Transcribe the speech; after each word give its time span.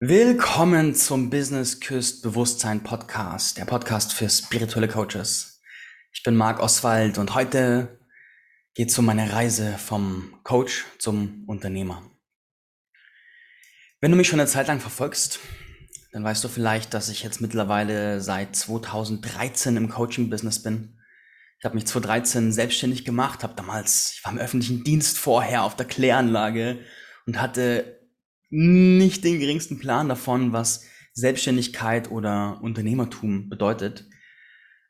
Willkommen 0.00 0.94
zum 0.94 1.30
Business 1.30 1.80
Küst 1.80 2.22
Bewusstsein 2.22 2.82
Podcast, 2.82 3.56
der 3.56 3.64
Podcast 3.64 4.12
für 4.12 4.28
spirituelle 4.28 4.88
Coaches. 4.88 5.62
Ich 6.12 6.22
bin 6.22 6.36
Marc 6.36 6.60
Oswald 6.60 7.16
und 7.16 7.34
heute 7.34 7.98
geht 8.74 8.90
es 8.90 8.98
um 8.98 9.06
meine 9.06 9.32
Reise 9.32 9.78
vom 9.78 10.38
Coach 10.42 10.84
zum 10.98 11.44
Unternehmer. 11.46 12.02
Wenn 14.02 14.10
du 14.10 14.18
mich 14.18 14.28
schon 14.28 14.38
eine 14.38 14.50
Zeit 14.50 14.66
lang 14.66 14.80
verfolgst, 14.80 15.38
dann 16.12 16.22
weißt 16.22 16.44
du 16.44 16.48
vielleicht, 16.48 16.92
dass 16.92 17.08
ich 17.08 17.22
jetzt 17.22 17.40
mittlerweile 17.40 18.20
seit 18.20 18.54
2013 18.54 19.78
im 19.78 19.88
Coaching-Business 19.88 20.62
bin. 20.62 20.98
Ich 21.58 21.64
habe 21.64 21.74
mich 21.74 21.86
2013 21.86 22.52
selbstständig 22.52 23.06
gemacht, 23.06 23.42
habe 23.42 23.54
damals, 23.56 24.12
ich 24.12 24.22
war 24.26 24.32
im 24.32 24.38
öffentlichen 24.38 24.84
Dienst 24.84 25.16
vorher 25.16 25.62
auf 25.62 25.74
der 25.74 25.86
Kläranlage 25.86 26.80
und 27.24 27.40
hatte 27.40 27.95
nicht 28.56 29.22
den 29.22 29.38
geringsten 29.38 29.78
Plan 29.78 30.08
davon, 30.08 30.52
was 30.52 30.86
Selbstständigkeit 31.12 32.10
oder 32.10 32.58
Unternehmertum 32.62 33.50
bedeutet. 33.50 34.08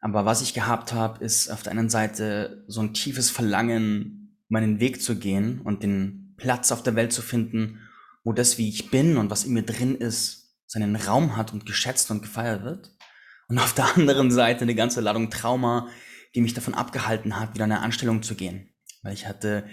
Aber 0.01 0.25
was 0.25 0.41
ich 0.41 0.55
gehabt 0.55 0.93
habe, 0.93 1.25
ist 1.25 1.51
auf 1.51 1.65
der 1.65 1.73
einen 1.73 1.89
Seite 1.89 2.65
so 2.69 2.81
ein 2.81 2.95
tiefes 2.95 3.29
Verlangen, 3.29 4.39
meinen 4.49 4.79
Weg 4.79 5.03
zu 5.03 5.19
gehen 5.19 5.61
und 5.63 5.83
den 5.83 6.35
Platz 6.37 6.71
auf 6.71 6.85
der 6.85 6.95
Welt 6.95 7.13
zu 7.13 7.23
finden, 7.23 7.81
wo 8.23 8.33
das, 8.33 8.57
wie 8.57 8.69
ich 8.69 8.93
bin 8.93 9.17
und 9.17 9.31
was 9.31 9.45
in 9.45 9.53
mir 9.53 9.65
drin 9.65 9.97
ist, 9.97 10.55
seinen 10.69 10.95
Raum 10.95 11.37
hat 11.37 11.53
und 11.53 11.67
geschätzt 11.67 12.09
und 12.13 12.23
gefeiert 12.23 12.63
wird. 12.63 12.93
Und 13.49 13.59
auf 13.59 13.75
der 13.75 13.87
anderen 13.97 14.31
Seite 14.31 14.63
eine 14.63 14.77
ganze 14.77 15.01
Ladung 15.01 15.29
Trauma, 15.29 15.89
die 16.37 16.41
mich 16.41 16.55
davon 16.55 16.75
abgehalten 16.75 17.41
hat, 17.41 17.55
wieder 17.55 17.65
in 17.65 17.73
eine 17.73 17.83
Anstellung 17.83 18.23
zu 18.23 18.37
gehen. 18.37 18.73
Weil 19.03 19.15
ich 19.15 19.27
hatte 19.27 19.67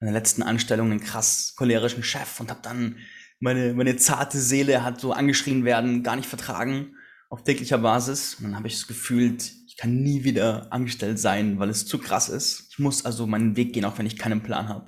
in 0.00 0.06
der 0.06 0.14
letzten 0.14 0.42
Anstellung 0.42 0.90
einen 0.90 1.00
krass 1.00 1.54
cholerischen 1.56 2.02
Chef 2.02 2.40
und 2.40 2.50
habe 2.50 2.60
dann 2.62 2.96
meine, 3.44 3.74
meine 3.74 3.96
zarte 3.96 4.40
Seele 4.40 4.82
hat 4.82 5.00
so 5.00 5.12
angeschrien 5.12 5.64
werden, 5.64 6.02
gar 6.02 6.16
nicht 6.16 6.28
vertragen 6.28 6.96
auf 7.28 7.44
täglicher 7.44 7.78
Basis. 7.78 8.36
Und 8.36 8.44
dann 8.44 8.56
habe 8.56 8.68
ich 8.68 8.74
das 8.74 8.86
gefühlt, 8.86 9.52
ich 9.68 9.76
kann 9.76 10.02
nie 10.02 10.24
wieder 10.24 10.72
angestellt 10.72 11.18
sein, 11.18 11.58
weil 11.58 11.68
es 11.68 11.86
zu 11.86 11.98
krass 11.98 12.30
ist. 12.30 12.68
Ich 12.70 12.78
muss 12.78 13.04
also 13.04 13.26
meinen 13.26 13.54
Weg 13.54 13.74
gehen, 13.74 13.84
auch 13.84 13.98
wenn 13.98 14.06
ich 14.06 14.16
keinen 14.16 14.42
Plan 14.42 14.68
habe. 14.68 14.86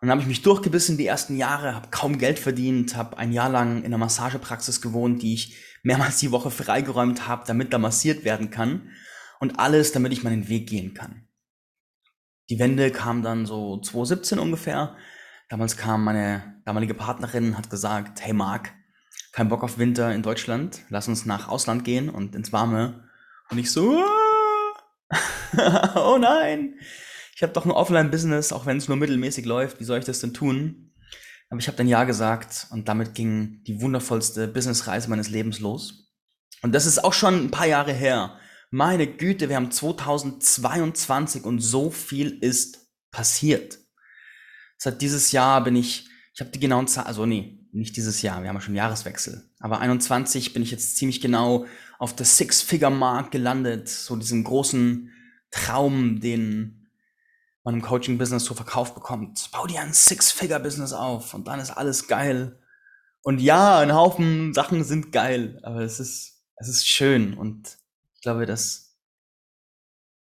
Und 0.00 0.08
dann 0.08 0.10
habe 0.10 0.22
ich 0.22 0.26
mich 0.26 0.42
durchgebissen 0.42 0.96
die 0.96 1.06
ersten 1.06 1.36
Jahre, 1.36 1.74
habe 1.74 1.88
kaum 1.90 2.18
Geld 2.18 2.38
verdient, 2.38 2.96
habe 2.96 3.18
ein 3.18 3.32
Jahr 3.32 3.50
lang 3.50 3.78
in 3.78 3.86
einer 3.86 3.98
Massagepraxis 3.98 4.80
gewohnt, 4.80 5.22
die 5.22 5.34
ich 5.34 5.56
mehrmals 5.82 6.18
die 6.18 6.30
Woche 6.30 6.50
freigeräumt 6.50 7.28
habe, 7.28 7.44
damit 7.46 7.74
da 7.74 7.78
massiert 7.78 8.24
werden 8.24 8.50
kann. 8.50 8.90
Und 9.38 9.58
alles, 9.58 9.92
damit 9.92 10.12
ich 10.14 10.24
meinen 10.24 10.48
Weg 10.48 10.66
gehen 10.68 10.94
kann. 10.94 11.28
Die 12.48 12.58
Wende 12.58 12.90
kam 12.90 13.22
dann 13.22 13.44
so 13.44 13.80
2017 13.80 14.38
ungefähr. 14.38 14.96
Damals 15.48 15.76
kam 15.76 16.04
meine 16.04 16.60
damalige 16.64 16.94
Partnerin, 16.94 17.56
hat 17.56 17.70
gesagt, 17.70 18.20
hey 18.22 18.32
Marc, 18.32 18.72
kein 19.32 19.48
Bock 19.48 19.62
auf 19.62 19.78
Winter 19.78 20.14
in 20.14 20.22
Deutschland, 20.22 20.80
lass 20.88 21.08
uns 21.08 21.26
nach 21.26 21.48
Ausland 21.48 21.84
gehen 21.84 22.08
und 22.08 22.34
ins 22.34 22.52
Warme. 22.52 23.08
Und 23.50 23.58
ich 23.58 23.70
so, 23.70 24.02
oh 25.96 26.18
nein, 26.18 26.76
ich 27.36 27.42
habe 27.42 27.52
doch 27.52 27.64
ein 27.64 27.70
Offline-Business, 27.70 28.52
auch 28.52 28.64
wenn 28.64 28.78
es 28.78 28.88
nur 28.88 28.96
mittelmäßig 28.96 29.44
läuft, 29.44 29.80
wie 29.80 29.84
soll 29.84 29.98
ich 29.98 30.04
das 30.04 30.20
denn 30.20 30.34
tun? 30.34 30.92
Aber 31.50 31.60
ich 31.60 31.66
habe 31.66 31.76
dann 31.76 31.88
Ja 31.88 32.04
gesagt 32.04 32.68
und 32.70 32.88
damit 32.88 33.14
ging 33.14 33.62
die 33.64 33.80
wundervollste 33.80 34.48
Businessreise 34.48 35.10
meines 35.10 35.28
Lebens 35.28 35.60
los. 35.60 36.12
Und 36.62 36.74
das 36.74 36.86
ist 36.86 37.04
auch 37.04 37.12
schon 37.12 37.34
ein 37.34 37.50
paar 37.50 37.66
Jahre 37.66 37.92
her. 37.92 38.38
Meine 38.70 39.06
Güte, 39.06 39.48
wir 39.48 39.56
haben 39.56 39.70
2022 39.70 41.44
und 41.44 41.60
so 41.60 41.90
viel 41.90 42.38
ist 42.40 42.88
passiert. 43.10 43.78
Seit 44.76 45.00
dieses 45.02 45.32
Jahr 45.32 45.62
bin 45.64 45.76
ich, 45.76 46.08
ich 46.34 46.40
habe 46.40 46.50
die 46.50 46.60
genauen 46.60 46.88
Zahlen, 46.88 47.06
also 47.06 47.26
nee, 47.26 47.64
nicht 47.72 47.96
dieses 47.96 48.22
Jahr, 48.22 48.42
wir 48.42 48.48
haben 48.48 48.56
ja 48.56 48.60
schon 48.60 48.74
Jahreswechsel. 48.74 49.42
Aber 49.58 49.80
21 49.80 50.52
bin 50.52 50.62
ich 50.62 50.70
jetzt 50.70 50.96
ziemlich 50.96 51.20
genau 51.20 51.66
auf 51.98 52.14
der 52.14 52.26
Six-Figure-Mark 52.26 53.30
gelandet, 53.30 53.88
so 53.88 54.16
diesen 54.16 54.44
großen 54.44 55.10
Traum, 55.50 56.20
den 56.20 56.88
man 57.64 57.74
im 57.74 57.82
Coaching-Business 57.82 58.44
so 58.44 58.54
verkauft 58.54 58.94
bekommt. 58.94 59.50
Bau 59.50 59.66
dir 59.66 59.80
ein 59.80 59.92
Six-Figure-Business 59.92 60.92
auf 60.92 61.34
und 61.34 61.48
dann 61.48 61.60
ist 61.60 61.70
alles 61.70 62.06
geil. 62.06 62.60
Und 63.22 63.40
ja, 63.40 63.78
ein 63.78 63.94
Haufen 63.94 64.52
Sachen 64.52 64.84
sind 64.84 65.10
geil, 65.10 65.58
aber 65.62 65.80
es 65.80 65.98
ist, 65.98 66.44
es 66.56 66.68
ist 66.68 66.86
schön 66.86 67.34
und 67.34 67.78
ich 68.14 68.20
glaube, 68.20 68.44
dass, 68.46 68.96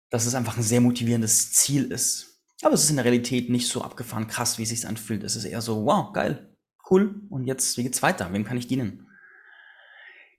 dass 0.09 0.25
es 0.25 0.33
einfach 0.33 0.57
ein 0.57 0.63
sehr 0.63 0.81
motivierendes 0.81 1.53
Ziel 1.53 1.91
ist. 1.91 2.26
Aber 2.61 2.73
es 2.73 2.83
ist 2.83 2.89
in 2.89 2.95
der 2.95 3.05
Realität 3.05 3.49
nicht 3.49 3.67
so 3.67 3.81
abgefahren 3.81 4.27
krass, 4.27 4.57
wie 4.57 4.63
es 4.63 4.69
sich 4.69 4.87
anfühlt. 4.87 5.23
Es 5.23 5.35
ist 5.35 5.45
eher 5.45 5.61
so, 5.61 5.85
wow, 5.85 6.11
geil, 6.11 6.55
cool. 6.89 7.21
Und 7.29 7.45
jetzt, 7.45 7.77
wie 7.77 7.83
geht's 7.83 8.01
weiter? 8.01 8.31
Wem 8.33 8.45
kann 8.45 8.57
ich 8.57 8.67
dienen? 8.67 9.07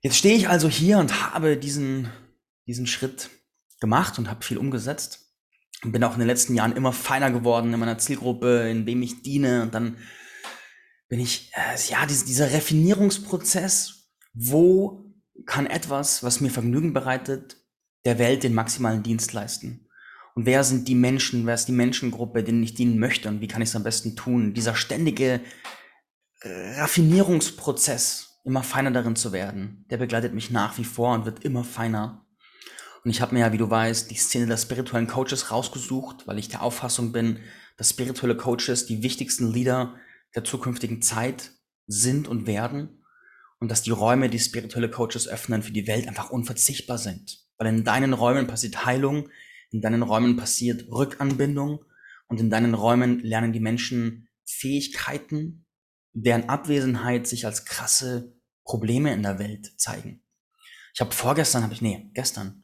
Jetzt 0.01 0.17
stehe 0.17 0.35
ich 0.35 0.49
also 0.49 0.69
hier 0.69 0.97
und 0.99 1.33
habe 1.33 1.57
diesen, 1.57 2.09
diesen 2.67 2.87
Schritt 2.87 3.29
gemacht 3.79 4.17
und 4.19 4.29
habe 4.29 4.43
viel 4.43 4.57
umgesetzt. 4.57 5.25
Und 5.83 5.93
bin 5.93 6.03
auch 6.03 6.13
in 6.13 6.19
den 6.19 6.27
letzten 6.27 6.55
Jahren 6.55 6.75
immer 6.75 6.91
feiner 6.91 7.31
geworden 7.31 7.73
in 7.73 7.79
meiner 7.79 7.97
Zielgruppe, 7.97 8.69
in 8.69 8.85
wem 8.85 9.01
ich 9.01 9.21
diene. 9.21 9.63
Und 9.63 9.73
dann 9.73 9.97
bin 11.07 11.19
ich, 11.21 11.51
äh, 11.53 11.91
ja, 11.91 12.05
dieser, 12.05 12.25
dieser 12.25 12.51
Refinierungsprozess, 12.51 14.09
wo 14.33 15.13
kann 15.45 15.67
etwas, 15.67 16.21
was 16.21 16.41
mir 16.41 16.49
Vergnügen 16.49 16.93
bereitet, 16.93 17.57
der 18.05 18.19
Welt 18.19 18.43
den 18.43 18.53
maximalen 18.53 19.03
Dienst 19.03 19.31
leisten? 19.31 19.88
Und 20.39 20.45
wer 20.45 20.63
sind 20.63 20.87
die 20.87 20.95
Menschen, 20.95 21.45
wer 21.45 21.55
ist 21.55 21.65
die 21.65 21.73
Menschengruppe, 21.73 22.45
denen 22.45 22.63
ich 22.63 22.73
dienen 22.73 22.97
möchte 22.97 23.27
und 23.27 23.41
wie 23.41 23.49
kann 23.49 23.61
ich 23.61 23.67
es 23.67 23.75
am 23.75 23.83
besten 23.83 24.15
tun? 24.15 24.53
Dieser 24.53 24.73
ständige 24.73 25.41
Raffinierungsprozess, 26.41 28.39
immer 28.45 28.63
feiner 28.63 28.91
darin 28.91 29.17
zu 29.17 29.33
werden, 29.33 29.85
der 29.89 29.97
begleitet 29.97 30.33
mich 30.33 30.49
nach 30.49 30.77
wie 30.77 30.85
vor 30.85 31.13
und 31.13 31.25
wird 31.25 31.43
immer 31.43 31.65
feiner. 31.65 32.25
Und 33.03 33.11
ich 33.11 33.19
habe 33.19 33.33
mir 33.33 33.41
ja, 33.41 33.51
wie 33.51 33.57
du 33.57 33.69
weißt, 33.69 34.09
die 34.09 34.15
Szene 34.15 34.47
der 34.47 34.55
spirituellen 34.55 35.07
Coaches 35.07 35.51
rausgesucht, 35.51 36.25
weil 36.25 36.39
ich 36.39 36.47
der 36.47 36.61
Auffassung 36.61 37.11
bin, 37.11 37.39
dass 37.75 37.89
spirituelle 37.89 38.37
Coaches 38.37 38.85
die 38.85 39.03
wichtigsten 39.03 39.51
Leader 39.51 39.95
der 40.35 40.45
zukünftigen 40.45 41.01
Zeit 41.01 41.51
sind 41.85 42.29
und 42.29 42.47
werden 42.47 43.03
und 43.59 43.69
dass 43.69 43.81
die 43.81 43.91
Räume, 43.91 44.29
die 44.29 44.39
spirituelle 44.39 44.89
Coaches 44.89 45.27
öffnen, 45.27 45.63
für 45.63 45.73
die 45.73 45.87
Welt 45.87 46.07
einfach 46.07 46.29
unverzichtbar 46.29 46.97
sind. 46.97 47.39
Weil 47.57 47.67
in 47.67 47.83
deinen 47.83 48.13
Räumen 48.13 48.47
passiert 48.47 48.85
Heilung, 48.85 49.27
in 49.71 49.81
deinen 49.81 50.03
Räumen 50.03 50.35
passiert 50.35 50.89
Rückanbindung 50.89 51.85
und 52.27 52.39
in 52.39 52.49
deinen 52.49 52.73
Räumen 52.73 53.19
lernen 53.19 53.53
die 53.53 53.59
Menschen 53.59 54.29
Fähigkeiten, 54.45 55.65
deren 56.13 56.49
Abwesenheit 56.49 57.27
sich 57.27 57.45
als 57.45 57.65
krasse 57.65 58.35
Probleme 58.63 59.13
in 59.13 59.23
der 59.23 59.39
Welt 59.39 59.79
zeigen. 59.79 60.23
Ich 60.93 61.01
habe 61.01 61.11
vorgestern, 61.11 61.63
habe 61.63 61.73
ich, 61.73 61.81
nee, 61.81 62.09
gestern, 62.13 62.63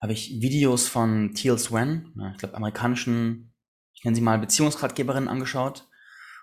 habe 0.00 0.12
ich 0.12 0.40
Videos 0.40 0.88
von 0.88 1.34
Teal 1.34 1.58
Swen, 1.58 2.12
ich 2.32 2.38
glaube 2.38 2.56
amerikanischen, 2.56 3.54
ich 3.94 4.04
nenne 4.04 4.14
sie 4.14 4.20
mal 4.20 4.38
Beziehungsratgeberin 4.38 5.28
angeschaut. 5.28 5.88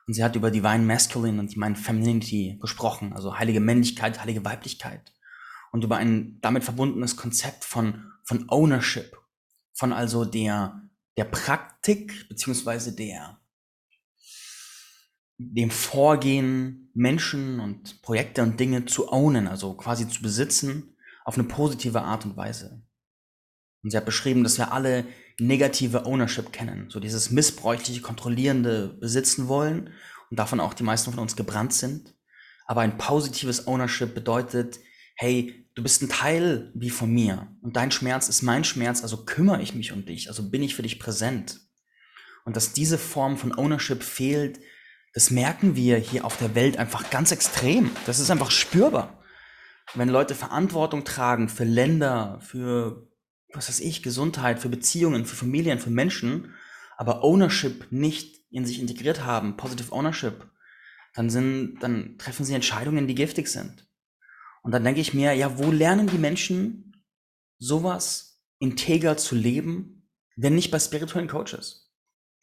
Und 0.08 0.14
sie 0.14 0.24
hat 0.24 0.36
über 0.36 0.50
Divine 0.50 0.86
Masculine 0.86 1.40
und 1.40 1.54
Divine 1.54 1.76
Femininity 1.76 2.58
gesprochen, 2.60 3.14
also 3.14 3.38
heilige 3.38 3.60
Männlichkeit, 3.60 4.20
heilige 4.20 4.44
Weiblichkeit. 4.44 5.14
Und 5.72 5.84
über 5.84 5.98
ein 5.98 6.40
damit 6.42 6.64
verbundenes 6.64 7.16
Konzept 7.16 7.64
von, 7.64 8.12
von 8.24 8.46
Ownership 8.50 9.16
von 9.74 9.94
also 9.94 10.26
der, 10.26 10.90
der 11.18 11.26
Praktik 11.26 12.28
beziehungsweise 12.30 12.96
der, 12.96 13.40
dem 15.38 15.72
Vorgehen, 15.72 16.92
Menschen 16.94 17.60
und 17.60 18.02
Projekte 18.02 18.44
und 18.44 18.60
Dinge 18.60 18.86
zu 18.86 19.12
ownen, 19.12 19.48
also 19.48 19.74
quasi 19.74 20.08
zu 20.08 20.22
besitzen, 20.22 20.98
auf 21.24 21.38
eine 21.38 21.48
positive 21.48 22.02
Art 22.02 22.26
und 22.26 22.36
Weise. 22.36 22.84
Und 23.84 23.92
sie 23.92 23.98
hat 23.98 24.06
beschrieben, 24.06 24.44
dass 24.44 24.58
wir 24.58 24.74
alle 24.74 25.06
negative 25.40 26.06
Ownership 26.06 26.52
kennen, 26.52 26.90
so 26.90 27.00
dieses 27.00 27.32
missbräuchliche, 27.32 28.02
kontrollierende 28.02 28.98
Besitzen 29.00 29.48
wollen 29.48 29.94
und 30.30 30.38
davon 30.38 30.60
auch 30.60 30.74
die 30.74 30.84
meisten 30.84 31.12
von 31.12 31.22
uns 31.22 31.38
gebrannt 31.38 31.74
sind. 31.74 32.14
Aber 32.66 32.82
ein 32.82 32.98
positives 32.98 33.68
Ownership 33.68 34.14
bedeutet, 34.14 34.80
hey, 35.16 35.66
du 35.80 35.84
bist 35.84 36.02
ein 36.02 36.10
Teil 36.10 36.72
wie 36.76 36.90
von 36.90 37.10
mir 37.10 37.48
und 37.62 37.78
dein 37.78 37.92
Schmerz 37.92 38.28
ist 38.28 38.42
mein 38.42 38.66
Schmerz, 38.66 39.02
also 39.02 39.24
kümmere 39.24 39.62
ich 39.62 39.74
mich 39.74 39.94
um 39.94 40.06
dich, 40.06 40.28
also 40.28 40.50
bin 40.50 40.62
ich 40.62 40.76
für 40.76 40.82
dich 40.82 41.00
präsent. 41.00 41.62
Und 42.44 42.58
dass 42.58 42.74
diese 42.74 42.98
Form 42.98 43.38
von 43.38 43.58
Ownership 43.58 44.04
fehlt, 44.04 44.60
das 45.14 45.32
merken 45.32 45.78
wir 45.78 45.98
hier 45.98 46.26
auf 46.26 46.36
der 46.36 46.54
Welt 46.54 46.78
einfach 46.78 47.10
ganz 47.10 47.32
extrem. 47.32 47.92
Das 48.06 48.20
ist 48.20 48.30
einfach 48.30 48.52
spürbar. 48.52 49.24
Wenn 49.94 50.10
Leute 50.10 50.36
Verantwortung 50.36 51.06
tragen 51.06 51.48
für 51.48 51.64
Länder, 51.64 52.40
für, 52.42 53.08
was 53.54 53.70
weiß 53.70 53.80
ich, 53.80 54.04
Gesundheit, 54.04 54.60
für 54.60 54.70
Beziehungen, 54.70 55.26
für 55.26 55.38
Familien, 55.38 55.80
für 55.80 55.92
Menschen, 55.92 56.54
aber 56.98 57.24
Ownership 57.24 57.90
nicht 57.90 58.36
in 58.52 58.66
sich 58.66 58.80
integriert 58.80 59.24
haben, 59.24 59.56
Positive 59.56 59.94
Ownership, 59.94 60.46
dann 61.14 61.30
sind, 61.30 61.80
dann 61.80 62.18
treffen 62.18 62.46
sie 62.46 62.54
Entscheidungen, 62.54 63.08
die 63.08 63.16
giftig 63.16 63.48
sind. 63.48 63.89
Und 64.70 64.74
dann 64.74 64.84
denke 64.84 65.02
ich 65.02 65.16
mir, 65.16 65.34
ja, 65.34 65.58
wo 65.58 65.72
lernen 65.72 66.06
die 66.06 66.20
Menschen 66.20 67.04
sowas 67.58 68.40
integer 68.60 69.18
zu 69.18 69.34
leben, 69.34 70.08
wenn 70.36 70.54
nicht 70.54 70.70
bei 70.70 70.78
spirituellen 70.78 71.28
Coaches? 71.28 71.92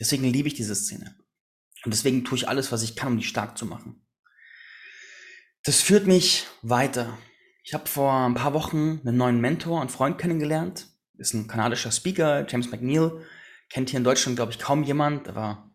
Deswegen 0.01 0.25
liebe 0.25 0.49
ich 0.49 0.55
diese 0.55 0.75
Szene. 0.75 1.15
Und 1.85 1.95
deswegen 1.95 2.25
tue 2.25 2.37
ich 2.37 2.49
alles, 2.49 2.73
was 2.73 2.83
ich 2.83 2.97
kann, 2.97 3.13
um 3.13 3.19
die 3.19 3.25
stark 3.25 3.57
zu 3.57 3.65
machen. 3.65 4.05
Das 5.63 5.81
führt 5.81 6.09
mich 6.09 6.47
weiter. 6.63 7.17
Ich 7.63 7.75
habe 7.75 7.87
vor 7.87 8.13
ein 8.13 8.35
paar 8.35 8.55
Wochen 8.55 9.03
einen 9.05 9.17
neuen 9.17 9.41
Mentor 9.41 9.81
und 9.81 9.93
Freund 9.93 10.19
kennengelernt. 10.19 10.89
Ist 11.19 11.33
ein 11.33 11.47
kanadischer 11.47 11.93
Speaker, 11.93 12.45
James 12.49 12.73
McNeil. 12.73 13.25
Kennt 13.71 13.91
hier 13.91 13.99
in 13.99 14.05
Deutschland, 14.05 14.35
glaube 14.35 14.51
ich, 14.51 14.59
kaum 14.59 14.83
jemand, 14.83 15.29
aber 15.29 15.71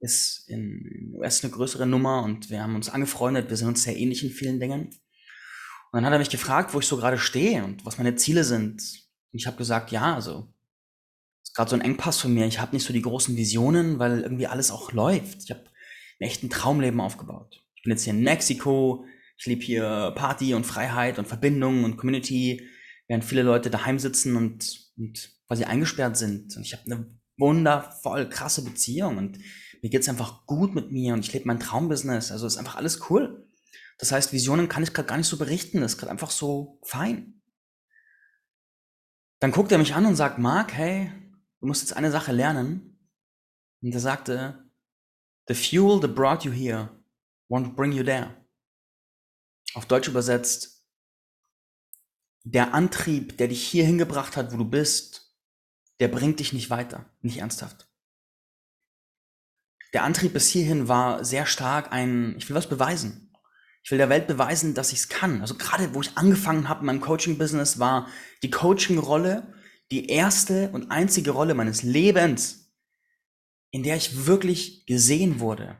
ist 0.00 0.50
in 0.50 1.14
US 1.14 1.42
eine 1.42 1.50
größere 1.50 1.86
Nummer 1.86 2.24
und 2.24 2.50
wir 2.50 2.62
haben 2.62 2.74
uns 2.74 2.90
angefreundet. 2.90 3.48
Wir 3.48 3.56
sind 3.56 3.68
uns 3.68 3.84
sehr 3.84 3.96
ähnlich 3.96 4.22
in 4.22 4.28
vielen 4.28 4.60
Dingen. 4.60 4.90
Und 5.94 5.98
dann 5.98 6.06
hat 6.06 6.12
er 6.14 6.18
mich 6.18 6.30
gefragt, 6.30 6.74
wo 6.74 6.80
ich 6.80 6.88
so 6.88 6.96
gerade 6.96 7.18
stehe 7.18 7.62
und 7.62 7.86
was 7.86 7.98
meine 7.98 8.16
Ziele 8.16 8.42
sind. 8.42 8.82
Und 9.32 9.38
ich 9.38 9.46
habe 9.46 9.56
gesagt, 9.56 9.92
ja, 9.92 10.16
also 10.16 10.52
ist 11.44 11.54
gerade 11.54 11.70
so 11.70 11.76
ein 11.76 11.82
Engpass 11.82 12.20
von 12.20 12.34
mir. 12.34 12.46
Ich 12.46 12.58
habe 12.58 12.74
nicht 12.74 12.84
so 12.84 12.92
die 12.92 13.00
großen 13.00 13.36
Visionen, 13.36 14.00
weil 14.00 14.22
irgendwie 14.22 14.48
alles 14.48 14.72
auch 14.72 14.90
läuft. 14.90 15.44
Ich 15.44 15.50
habe 15.52 15.60
ein 16.18 16.26
echtes 16.26 16.50
Traumleben 16.50 17.00
aufgebaut. 17.00 17.64
Ich 17.76 17.84
bin 17.84 17.92
jetzt 17.92 18.02
hier 18.02 18.12
in 18.12 18.24
Mexiko, 18.24 19.04
ich 19.38 19.46
lebe 19.46 19.62
hier 19.62 20.12
Party 20.16 20.54
und 20.54 20.66
Freiheit 20.66 21.20
und 21.20 21.28
Verbindung 21.28 21.84
und 21.84 21.96
Community, 21.96 22.68
während 23.06 23.24
viele 23.24 23.44
Leute 23.44 23.70
daheim 23.70 24.00
sitzen 24.00 24.34
und, 24.34 24.90
und 24.96 25.30
quasi 25.46 25.62
eingesperrt 25.62 26.16
sind. 26.16 26.56
Und 26.56 26.62
ich 26.64 26.72
habe 26.72 26.82
eine 26.86 27.06
wundervoll 27.36 28.28
krasse 28.28 28.64
Beziehung 28.64 29.16
und 29.16 29.38
mir 29.80 29.90
geht's 29.90 30.08
einfach 30.08 30.44
gut 30.46 30.74
mit 30.74 30.90
mir 30.90 31.14
und 31.14 31.24
ich 31.24 31.32
lebe 31.32 31.46
mein 31.46 31.60
Traumbusiness. 31.60 32.32
Also 32.32 32.48
ist 32.48 32.56
einfach 32.56 32.74
alles 32.74 33.08
cool. 33.10 33.46
Das 33.98 34.12
heißt, 34.12 34.32
Visionen 34.32 34.68
kann 34.68 34.82
ich 34.82 34.92
gerade 34.92 35.08
gar 35.08 35.16
nicht 35.16 35.28
so 35.28 35.36
berichten. 35.36 35.80
Das 35.80 35.92
ist 35.92 35.98
gerade 35.98 36.10
einfach 36.10 36.30
so 36.30 36.80
fein. 36.84 37.42
Dann 39.40 39.52
guckt 39.52 39.72
er 39.72 39.78
mich 39.78 39.94
an 39.94 40.06
und 40.06 40.16
sagt, 40.16 40.38
Mark, 40.38 40.72
hey, 40.72 41.12
du 41.60 41.66
musst 41.66 41.82
jetzt 41.82 41.96
eine 41.96 42.10
Sache 42.10 42.32
lernen. 42.32 43.10
Und 43.82 43.92
er 43.92 44.00
sagte, 44.00 44.70
the 45.48 45.54
fuel 45.54 46.00
that 46.00 46.14
brought 46.14 46.44
you 46.44 46.52
here 46.52 46.90
won't 47.48 47.74
bring 47.74 47.92
you 47.92 48.02
there 48.02 48.34
auf 49.74 49.86
Deutsch 49.86 50.08
übersetzt, 50.08 50.86
der 52.44 52.74
Antrieb, 52.74 53.38
der 53.38 53.48
dich 53.48 53.66
hier 53.66 53.84
hingebracht 53.84 54.36
hat, 54.36 54.52
wo 54.52 54.56
du 54.56 54.64
bist, 54.64 55.34
der 56.00 56.08
bringt 56.08 56.40
dich 56.40 56.52
nicht 56.52 56.70
weiter, 56.70 57.10
nicht 57.20 57.38
ernsthaft. 57.38 57.88
Der 59.92 60.04
Antrieb 60.04 60.32
bis 60.32 60.48
hierhin 60.48 60.88
war 60.88 61.24
sehr 61.24 61.46
stark 61.46 61.92
ein, 61.92 62.36
ich 62.36 62.48
will 62.48 62.56
was 62.56 62.68
beweisen. 62.68 63.23
Ich 63.84 63.90
will 63.90 63.98
der 63.98 64.08
Welt 64.08 64.26
beweisen, 64.26 64.72
dass 64.72 64.92
ich 64.92 65.00
es 65.00 65.08
kann. 65.10 65.42
Also 65.42 65.56
gerade 65.56 65.94
wo 65.94 66.00
ich 66.00 66.16
angefangen 66.16 66.70
habe 66.70 66.80
in 66.80 66.86
meinem 66.86 67.00
Coaching-Business, 67.02 67.78
war 67.78 68.08
die 68.42 68.50
Coaching-Rolle 68.50 69.54
die 69.90 70.08
erste 70.08 70.70
und 70.70 70.90
einzige 70.90 71.32
Rolle 71.32 71.52
meines 71.54 71.82
Lebens, 71.82 72.72
in 73.70 73.82
der 73.82 73.96
ich 73.96 74.26
wirklich 74.26 74.86
gesehen 74.86 75.38
wurde, 75.38 75.76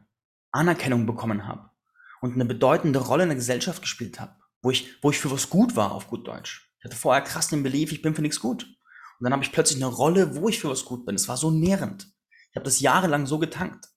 Anerkennung 0.50 1.06
bekommen 1.06 1.46
habe 1.46 1.70
und 2.20 2.34
eine 2.34 2.44
bedeutende 2.44 2.98
Rolle 2.98 3.22
in 3.22 3.30
der 3.30 3.36
Gesellschaft 3.36 3.80
gespielt 3.80 4.20
habe, 4.20 4.36
wo 4.60 4.70
ich, 4.70 5.02
wo 5.02 5.10
ich 5.10 5.18
für 5.18 5.30
was 5.30 5.48
gut 5.48 5.74
war, 5.74 5.92
auf 5.92 6.08
gut 6.08 6.28
Deutsch. 6.28 6.70
Ich 6.78 6.84
hatte 6.84 6.96
vorher 6.96 7.22
krass 7.22 7.48
den 7.48 7.62
Belief, 7.62 7.90
ich 7.90 8.02
bin 8.02 8.14
für 8.14 8.22
nichts 8.22 8.38
gut. 8.38 8.64
Und 8.64 9.24
dann 9.24 9.32
habe 9.32 9.42
ich 9.42 9.52
plötzlich 9.52 9.82
eine 9.82 9.92
Rolle, 9.92 10.36
wo 10.36 10.50
ich 10.50 10.60
für 10.60 10.68
was 10.68 10.84
gut 10.84 11.06
bin. 11.06 11.14
Es 11.14 11.28
war 11.28 11.38
so 11.38 11.50
nährend. 11.50 12.12
Ich 12.50 12.56
habe 12.56 12.64
das 12.64 12.80
jahrelang 12.80 13.24
so 13.24 13.38
getankt. 13.38 13.88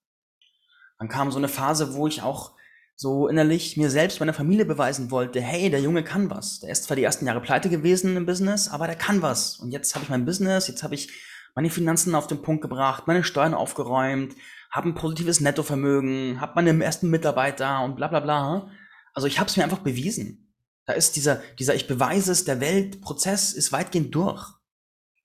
Dann 0.98 1.10
kam 1.10 1.30
so 1.30 1.38
eine 1.38 1.50
Phase, 1.50 1.94
wo 1.94 2.08
ich 2.08 2.22
auch 2.22 2.57
so 3.00 3.28
innerlich 3.28 3.78
mir 3.78 3.92
selbst, 3.92 4.20
meiner 4.20 4.34
Familie 4.34 4.66
beweisen 4.66 5.12
wollte, 5.12 5.40
hey, 5.40 5.70
der 5.70 5.80
Junge 5.80 6.04
kann 6.04 6.32
was. 6.32 6.62
Der 6.62 6.72
ist 6.72 6.84
zwar 6.84 6.98
die 6.98 7.04
ersten 7.04 7.28
Jahre 7.28 7.42
pleite 7.42 7.70
gewesen 7.70 8.18
im 8.18 8.26
Business, 8.26 8.68
aber 8.68 8.88
der 8.88 8.96
kann 8.96 9.22
was. 9.22 9.58
Und 9.58 9.70
jetzt 9.70 9.94
habe 9.94 10.04
ich 10.04 10.10
mein 10.10 10.26
Business, 10.26 10.68
jetzt 10.68 10.82
habe 10.82 10.96
ich 10.96 11.10
meine 11.54 11.70
Finanzen 11.70 12.16
auf 12.16 12.26
den 12.26 12.42
Punkt 12.42 12.64
gebracht, 12.64 13.06
meine 13.06 13.24
Steuern 13.24 13.54
aufgeräumt, 13.54 14.36
habe 14.72 14.90
ein 14.90 14.96
positives 14.96 15.40
Nettovermögen, 15.42 16.42
habe 16.42 16.54
meine 16.56 16.84
ersten 16.84 17.12
Mitarbeiter 17.12 17.84
und 17.84 17.96
bla 17.96 18.08
bla 18.08 18.20
bla. 18.20 18.72
Also 19.14 19.28
ich 19.28 19.40
habe 19.40 19.48
es 19.48 19.56
mir 19.56 19.64
einfach 19.64 19.80
bewiesen. 19.80 20.56
Da 20.86 20.94
ist 20.94 21.16
dieser, 21.16 21.44
dieser 21.60 21.76
Ich 21.76 21.88
beweise 21.88 22.32
es 22.32 22.46
der 22.46 22.60
Welt 22.62 23.02
Prozess 23.02 23.54
ist 23.54 23.72
weitgehend 23.72 24.16
durch. 24.16 24.44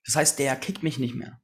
Das 0.04 0.16
heißt, 0.16 0.38
der 0.38 0.56
kickt 0.56 0.82
mich 0.82 0.98
nicht 0.98 1.14
mehr. 1.14 1.40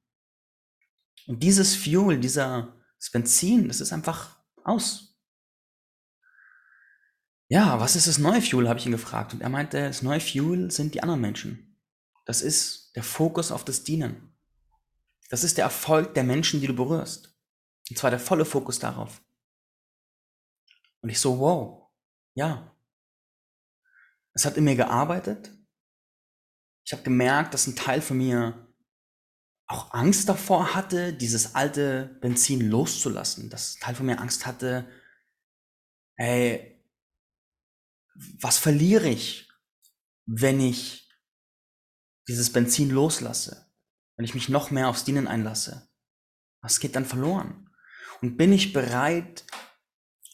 Und 1.26 1.42
dieses 1.42 1.74
Fuel, 1.74 2.18
dieser 2.18 2.74
das 2.98 3.10
Benzin, 3.10 3.68
das 3.68 3.80
ist 3.80 3.92
einfach 3.92 4.36
aus. 4.64 5.07
Ja, 7.48 7.80
was 7.80 7.96
ist 7.96 8.06
das 8.06 8.18
neue 8.18 8.42
Fuel, 8.42 8.68
habe 8.68 8.78
ich 8.78 8.86
ihn 8.86 8.92
gefragt. 8.92 9.32
Und 9.32 9.40
er 9.40 9.48
meinte, 9.48 9.80
das 9.80 10.02
neue 10.02 10.20
Fuel 10.20 10.70
sind 10.70 10.94
die 10.94 11.02
anderen 11.02 11.20
Menschen. 11.20 11.80
Das 12.26 12.42
ist 12.42 12.94
der 12.94 13.02
Fokus 13.02 13.50
auf 13.50 13.64
das 13.64 13.84
Dienen. 13.84 14.34
Das 15.30 15.44
ist 15.44 15.56
der 15.56 15.64
Erfolg 15.64 16.14
der 16.14 16.24
Menschen, 16.24 16.60
die 16.60 16.66
du 16.66 16.76
berührst. 16.76 17.34
Und 17.88 17.96
zwar 17.98 18.10
der 18.10 18.20
volle 18.20 18.44
Fokus 18.44 18.78
darauf. 18.78 19.22
Und 21.00 21.08
ich 21.08 21.20
so, 21.20 21.38
wow, 21.38 21.90
ja. 22.34 22.76
Es 24.34 24.44
hat 24.44 24.58
in 24.58 24.64
mir 24.64 24.76
gearbeitet. 24.76 25.50
Ich 26.84 26.92
habe 26.92 27.02
gemerkt, 27.02 27.54
dass 27.54 27.66
ein 27.66 27.76
Teil 27.76 28.02
von 28.02 28.18
mir 28.18 28.68
auch 29.66 29.92
Angst 29.92 30.28
davor 30.28 30.74
hatte, 30.74 31.14
dieses 31.14 31.54
alte 31.54 32.18
Benzin 32.20 32.70
loszulassen. 32.70 33.48
Dass 33.48 33.76
ein 33.76 33.80
Teil 33.80 33.94
von 33.94 34.06
mir 34.06 34.20
Angst 34.20 34.46
hatte, 34.46 34.86
hey, 36.16 36.77
was 38.40 38.58
verliere 38.58 39.08
ich, 39.08 39.48
wenn 40.26 40.60
ich 40.60 41.08
dieses 42.26 42.52
Benzin 42.52 42.90
loslasse? 42.90 43.66
Wenn 44.16 44.24
ich 44.24 44.34
mich 44.34 44.48
noch 44.48 44.70
mehr 44.70 44.88
aufs 44.88 45.04
Dienen 45.04 45.28
einlasse? 45.28 45.88
Was 46.60 46.80
geht 46.80 46.96
dann 46.96 47.04
verloren? 47.04 47.70
Und 48.20 48.36
bin 48.36 48.52
ich 48.52 48.72
bereit, 48.72 49.44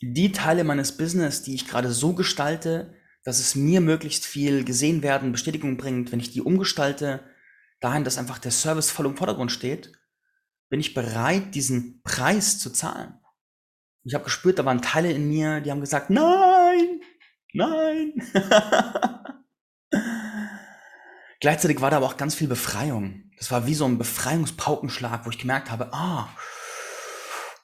die 0.00 0.32
Teile 0.32 0.64
meines 0.64 0.96
Business, 0.96 1.42
die 1.42 1.54
ich 1.54 1.68
gerade 1.68 1.92
so 1.92 2.14
gestalte, 2.14 2.94
dass 3.24 3.40
es 3.40 3.54
mir 3.54 3.80
möglichst 3.80 4.24
viel 4.24 4.64
gesehen 4.64 5.02
werden, 5.02 5.32
Bestätigung 5.32 5.76
bringt, 5.76 6.12
wenn 6.12 6.20
ich 6.20 6.30
die 6.30 6.42
umgestalte, 6.42 7.24
dahin, 7.80 8.04
dass 8.04 8.18
einfach 8.18 8.38
der 8.38 8.50
Service 8.50 8.90
voll 8.90 9.06
im 9.06 9.16
Vordergrund 9.16 9.52
steht, 9.52 9.92
bin 10.70 10.80
ich 10.80 10.94
bereit, 10.94 11.54
diesen 11.54 12.02
Preis 12.02 12.58
zu 12.58 12.70
zahlen. 12.70 13.14
Ich 14.02 14.14
habe 14.14 14.24
gespürt, 14.24 14.58
da 14.58 14.64
waren 14.64 14.82
Teile 14.82 15.12
in 15.12 15.28
mir, 15.28 15.60
die 15.60 15.70
haben 15.70 15.80
gesagt, 15.80 16.10
nein, 16.10 16.43
nein. 17.54 18.12
Gleichzeitig 21.40 21.80
war 21.80 21.90
da 21.90 21.98
aber 21.98 22.06
auch 22.06 22.16
ganz 22.16 22.34
viel 22.34 22.48
Befreiung. 22.48 23.30
Das 23.38 23.50
war 23.50 23.66
wie 23.66 23.74
so 23.74 23.84
ein 23.84 23.98
Befreiungspaukenschlag, 23.98 25.26
wo 25.26 25.30
ich 25.30 25.38
gemerkt 25.38 25.70
habe, 25.70 25.92
ah, 25.92 26.28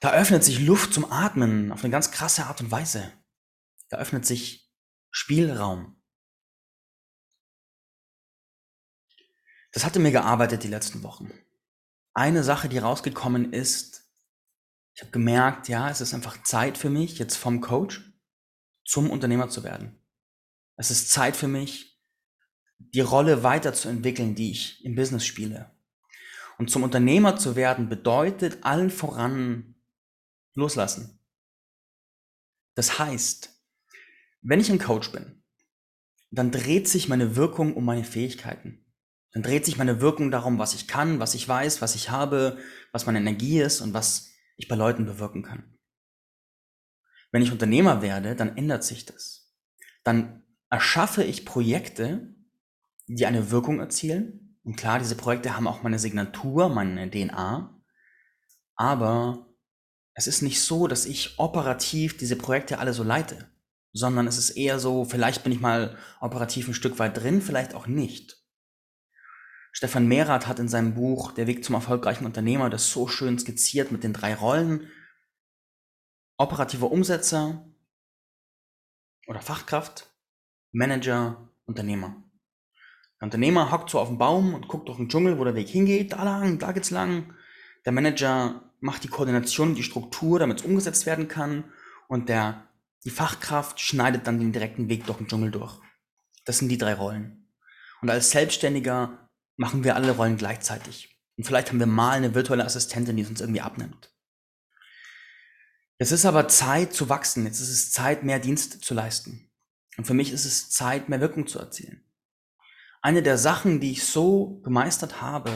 da 0.01 0.13
öffnet 0.13 0.43
sich 0.43 0.59
Luft 0.59 0.93
zum 0.93 1.11
Atmen 1.11 1.71
auf 1.71 1.83
eine 1.83 1.91
ganz 1.91 2.11
krasse 2.11 2.45
Art 2.45 2.61
und 2.61 2.71
Weise. 2.71 3.11
Da 3.89 3.97
öffnet 3.97 4.25
sich 4.25 4.71
Spielraum. 5.11 6.01
Das 9.71 9.85
hatte 9.85 9.99
mir 9.99 10.11
gearbeitet 10.11 10.63
die 10.63 10.67
letzten 10.67 11.03
Wochen. 11.03 11.31
Eine 12.13 12.43
Sache, 12.43 12.67
die 12.67 12.77
rausgekommen 12.77 13.53
ist, 13.53 14.11
ich 14.93 15.01
habe 15.01 15.11
gemerkt, 15.11 15.69
ja, 15.69 15.89
es 15.89 16.01
ist 16.01 16.13
einfach 16.13 16.43
Zeit 16.43 16.77
für 16.77 16.89
mich, 16.89 17.17
jetzt 17.17 17.37
vom 17.37 17.61
Coach 17.61 18.10
zum 18.91 19.09
Unternehmer 19.09 19.47
zu 19.47 19.63
werden. 19.63 19.97
Es 20.75 20.91
ist 20.91 21.11
Zeit 21.11 21.37
für 21.37 21.47
mich, 21.47 21.97
die 22.77 22.99
Rolle 22.99 23.41
weiterzuentwickeln, 23.41 24.35
die 24.35 24.51
ich 24.51 24.83
im 24.83 24.95
Business 24.95 25.25
spiele. 25.25 25.71
Und 26.57 26.69
zum 26.69 26.83
Unternehmer 26.83 27.37
zu 27.37 27.55
werden 27.55 27.87
bedeutet 27.87 28.65
allen 28.65 28.89
voran 28.89 29.75
loslassen. 30.55 31.21
Das 32.75 32.99
heißt, 32.99 33.63
wenn 34.41 34.59
ich 34.59 34.69
ein 34.69 34.79
Coach 34.79 35.13
bin, 35.13 35.41
dann 36.29 36.51
dreht 36.51 36.89
sich 36.89 37.07
meine 37.07 37.37
Wirkung 37.37 37.77
um 37.77 37.85
meine 37.85 38.03
Fähigkeiten. 38.03 38.85
Dann 39.31 39.43
dreht 39.43 39.63
sich 39.63 39.77
meine 39.77 40.01
Wirkung 40.01 40.31
darum, 40.31 40.59
was 40.59 40.73
ich 40.73 40.89
kann, 40.89 41.21
was 41.21 41.33
ich 41.33 41.47
weiß, 41.47 41.81
was 41.81 41.95
ich 41.95 42.09
habe, 42.09 42.57
was 42.91 43.05
meine 43.05 43.19
Energie 43.19 43.61
ist 43.61 43.79
und 43.79 43.93
was 43.93 44.31
ich 44.57 44.67
bei 44.67 44.75
Leuten 44.75 45.05
bewirken 45.05 45.43
kann. 45.43 45.77
Wenn 47.31 47.41
ich 47.41 47.51
Unternehmer 47.51 48.01
werde, 48.01 48.35
dann 48.35 48.57
ändert 48.57 48.83
sich 48.83 49.05
das. 49.05 49.53
Dann 50.03 50.43
erschaffe 50.69 51.23
ich 51.23 51.45
Projekte, 51.45 52.35
die 53.07 53.25
eine 53.25 53.51
Wirkung 53.51 53.79
erzielen. 53.79 54.57
Und 54.63 54.75
klar, 54.75 54.99
diese 54.99 55.15
Projekte 55.15 55.55
haben 55.55 55.67
auch 55.67 55.83
meine 55.83 55.99
Signatur, 55.99 56.69
meine 56.69 57.09
DNA. 57.09 57.81
Aber 58.75 59.47
es 60.13 60.27
ist 60.27 60.41
nicht 60.41 60.61
so, 60.61 60.87
dass 60.87 61.05
ich 61.05 61.39
operativ 61.39 62.17
diese 62.17 62.35
Projekte 62.35 62.79
alle 62.79 62.93
so 62.93 63.03
leite, 63.03 63.49
sondern 63.93 64.27
es 64.27 64.37
ist 64.37 64.51
eher 64.51 64.79
so, 64.79 65.05
vielleicht 65.05 65.43
bin 65.43 65.51
ich 65.51 65.59
mal 65.59 65.97
operativ 66.19 66.67
ein 66.67 66.73
Stück 66.73 66.99
weit 66.99 67.17
drin, 67.17 67.41
vielleicht 67.41 67.73
auch 67.73 67.87
nicht. 67.87 68.37
Stefan 69.71 70.07
Mehrath 70.07 70.47
hat 70.47 70.59
in 70.59 70.67
seinem 70.67 70.93
Buch 70.93 71.31
Der 71.31 71.47
Weg 71.47 71.63
zum 71.63 71.75
erfolgreichen 71.75 72.25
Unternehmer 72.25 72.69
das 72.69 72.91
so 72.91 73.07
schön 73.07 73.39
skizziert 73.39 73.91
mit 73.91 74.03
den 74.03 74.13
drei 74.13 74.35
Rollen. 74.35 74.89
Operativer 76.41 76.91
Umsetzer 76.91 77.63
oder 79.27 79.41
Fachkraft, 79.41 80.11
Manager, 80.71 81.49
Unternehmer. 81.65 82.15
Der 83.19 83.27
Unternehmer 83.27 83.71
hockt 83.71 83.91
so 83.91 83.99
auf 83.99 84.07
dem 84.07 84.17
Baum 84.17 84.55
und 84.55 84.67
guckt 84.67 84.87
durch 84.87 84.97
den 84.97 85.07
Dschungel, 85.07 85.37
wo 85.37 85.43
der 85.43 85.53
Weg 85.53 85.69
hingeht, 85.69 86.13
da 86.13 86.23
lang, 86.23 86.57
da 86.57 86.71
geht's 86.71 86.89
lang. 86.89 87.35
Der 87.85 87.91
Manager 87.91 88.73
macht 88.79 89.03
die 89.03 89.07
Koordination 89.07 89.75
die 89.75 89.83
Struktur, 89.83 90.39
damit 90.39 90.61
es 90.61 90.65
umgesetzt 90.65 91.05
werden 91.05 91.27
kann. 91.27 91.65
Und 92.07 92.27
der 92.27 92.67
Die 93.05 93.11
Fachkraft 93.11 93.79
schneidet 93.79 94.25
dann 94.25 94.39
den 94.39 94.51
direkten 94.51 94.89
Weg 94.89 95.05
durch 95.05 95.19
den 95.19 95.27
Dschungel 95.27 95.51
durch. 95.51 95.79
Das 96.45 96.57
sind 96.57 96.69
die 96.69 96.79
drei 96.79 96.95
Rollen. 96.95 97.53
Und 98.01 98.09
als 98.09 98.31
Selbstständiger 98.31 99.29
machen 99.57 99.83
wir 99.83 99.95
alle 99.95 100.13
Rollen 100.13 100.37
gleichzeitig. 100.37 101.21
Und 101.37 101.43
vielleicht 101.43 101.69
haben 101.69 101.79
wir 101.79 101.85
mal 101.85 102.17
eine 102.17 102.33
virtuelle 102.33 102.65
Assistentin, 102.65 103.15
die 103.15 103.21
es 103.21 103.29
uns 103.29 103.41
irgendwie 103.41 103.61
abnimmt. 103.61 104.10
Jetzt 106.01 106.09
ist 106.09 106.25
aber 106.25 106.47
Zeit 106.47 106.93
zu 106.93 107.09
wachsen. 107.09 107.45
Jetzt 107.45 107.59
ist 107.59 107.69
es 107.69 107.91
Zeit, 107.91 108.23
mehr 108.23 108.39
Dienst 108.39 108.83
zu 108.83 108.95
leisten. 108.95 109.51
Und 109.97 110.07
für 110.07 110.15
mich 110.15 110.31
ist 110.31 110.45
es 110.45 110.71
Zeit, 110.71 111.09
mehr 111.09 111.21
Wirkung 111.21 111.45
zu 111.45 111.59
erzielen. 111.59 112.03
Eine 113.03 113.21
der 113.21 113.37
Sachen, 113.37 113.79
die 113.79 113.91
ich 113.91 114.03
so 114.03 114.61
gemeistert 114.63 115.21
habe, 115.21 115.51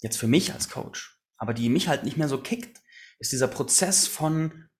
jetzt 0.00 0.16
für 0.16 0.26
mich 0.26 0.54
als 0.54 0.70
Coach, 0.70 1.20
aber 1.36 1.52
die 1.52 1.68
mich 1.68 1.86
halt 1.86 2.04
nicht 2.04 2.16
mehr 2.16 2.28
so 2.28 2.40
kickt, 2.40 2.80
ist 3.18 3.32
dieser 3.32 3.46
Prozess 3.46 4.06
von 4.06 4.70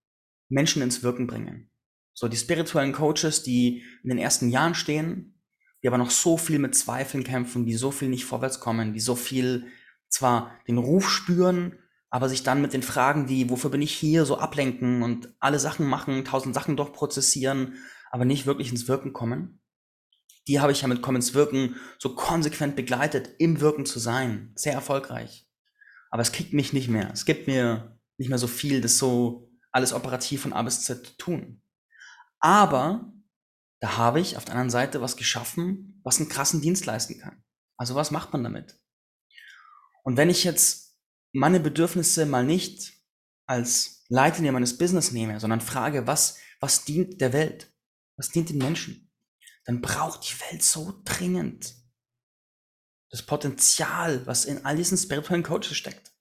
Menschen 0.49 0.81
ins 0.81 1.03
Wirken 1.03 1.27
bringen. 1.27 1.69
So 2.15 2.27
die 2.27 2.39
spirituellen 2.39 2.95
Coaches, 2.95 3.43
die 3.43 3.85
in 4.03 4.09
den 4.09 4.19
ersten 4.19 4.49
Jahren 4.49 4.75
stehen, 4.75 5.39
die 5.83 5.89
aber 5.89 5.99
noch 5.99 6.11
so 6.11 6.39
viel 6.39 6.59
mit 6.59 6.75
Zweifeln 6.75 7.25
kämpfen, 7.25 7.67
die 7.67 7.75
so 7.75 7.91
viel 7.91 8.09
nicht 8.09 8.25
vorwärts 8.25 8.59
kommen, 8.59 8.95
die 8.95 9.01
so 9.01 9.17
viel 9.17 9.67
zwar 10.09 10.59
den 10.67 10.79
Ruf 10.79 11.11
spüren, 11.11 11.79
aber 12.13 12.29
sich 12.29 12.43
dann 12.43 12.61
mit 12.61 12.75
den 12.75 12.83
Fragen 12.83 13.31
wie, 13.31 13.49
wofür 13.49 13.71
bin 13.71 13.81
ich 13.81 13.95
hier, 13.95 14.27
so 14.27 14.37
ablenken 14.37 15.03
und 15.03 15.35
alle 15.41 15.59
Sachen 15.59 15.87
machen, 15.87 16.27
tausend 16.27 16.55
Sachen 16.55 16.77
durchprozessieren, 16.77 17.79
aber 18.11 18.27
nicht 18.27 18.45
wirklich 18.45 18.71
ins 18.71 18.87
Wirken 18.87 19.15
kommen. 19.15 19.63
Die 20.47 20.61
habe 20.61 20.73
ich 20.73 20.83
ja 20.83 20.89
mit 20.89 21.01
Komm 21.01 21.17
ins 21.17 21.33
Wirken 21.33 21.77
so 21.99 22.15
konsequent 22.15 22.77
begleitet, 22.77 23.31
im 23.39 23.63
Wirken 23.63 23.87
zu 23.87 23.99
sein. 23.99 24.53
Sehr 24.57 24.75
erfolgreich. 24.75 25.49
Aber 26.11 26.21
es 26.21 26.33
kickt 26.33 26.53
mich 26.53 26.75
nicht 26.75 26.89
mehr. 26.89 27.11
Es 27.15 27.25
gibt 27.25 27.47
mir 27.47 27.99
nicht 28.19 28.29
mehr 28.29 28.39
so 28.39 28.47
viel, 28.47 28.83
das 28.83 28.99
so 28.99 29.51
alles 29.71 29.95
operativ 29.95 30.43
von 30.43 30.53
A 30.53 30.61
bis 30.61 30.83
Z 30.83 31.07
zu 31.07 31.17
tun. 31.17 31.63
Aber 32.41 33.11
da 33.81 33.97
habe 33.97 34.21
ich 34.21 34.37
auf 34.37 34.45
der 34.45 34.53
anderen 34.53 34.69
Seite 34.69 35.01
was 35.01 35.17
geschaffen, 35.17 35.99
was 36.05 36.19
einen 36.19 36.29
krassen 36.29 36.61
Dienst 36.61 36.85
leisten 36.85 37.19
kann. 37.19 37.43
Also 37.79 37.95
was 37.95 38.11
macht 38.11 38.35
man 38.35 38.45
damit? 38.45 38.79
Und 40.03 40.19
wenn 40.19 40.29
ich 40.29 40.45
jetzt 40.45 40.92
meine 41.33 41.61
Bedürfnisse 41.61 42.27
mal 42.27 42.45
nicht 42.45 42.93
als 43.47 44.05
Leitlinie 44.09 44.53
meines 44.53 44.79
Business 44.79 45.13
nehme, 45.13 45.41
sondern 45.41 45.61
frage, 45.61 46.07
was, 46.07 46.39
was 46.61 46.85
dient 46.85 47.21
der 47.21 47.33
Welt? 47.33 47.73
Was 48.17 48.31
dient 48.31 48.51
den 48.51 48.59
Menschen? 48.59 49.11
Dann 49.65 49.81
braucht 49.81 50.29
die 50.29 50.41
Welt 50.51 50.63
so 50.63 51.01
dringend 51.05 51.75
das 53.11 53.23
Potenzial, 53.23 54.27
was 54.27 54.47
in 54.47 54.65
all 54.65 54.77
diesen 54.77 54.97
spirituellen 54.97 55.43
Coaches 55.43 55.77
steckt. 55.77 56.13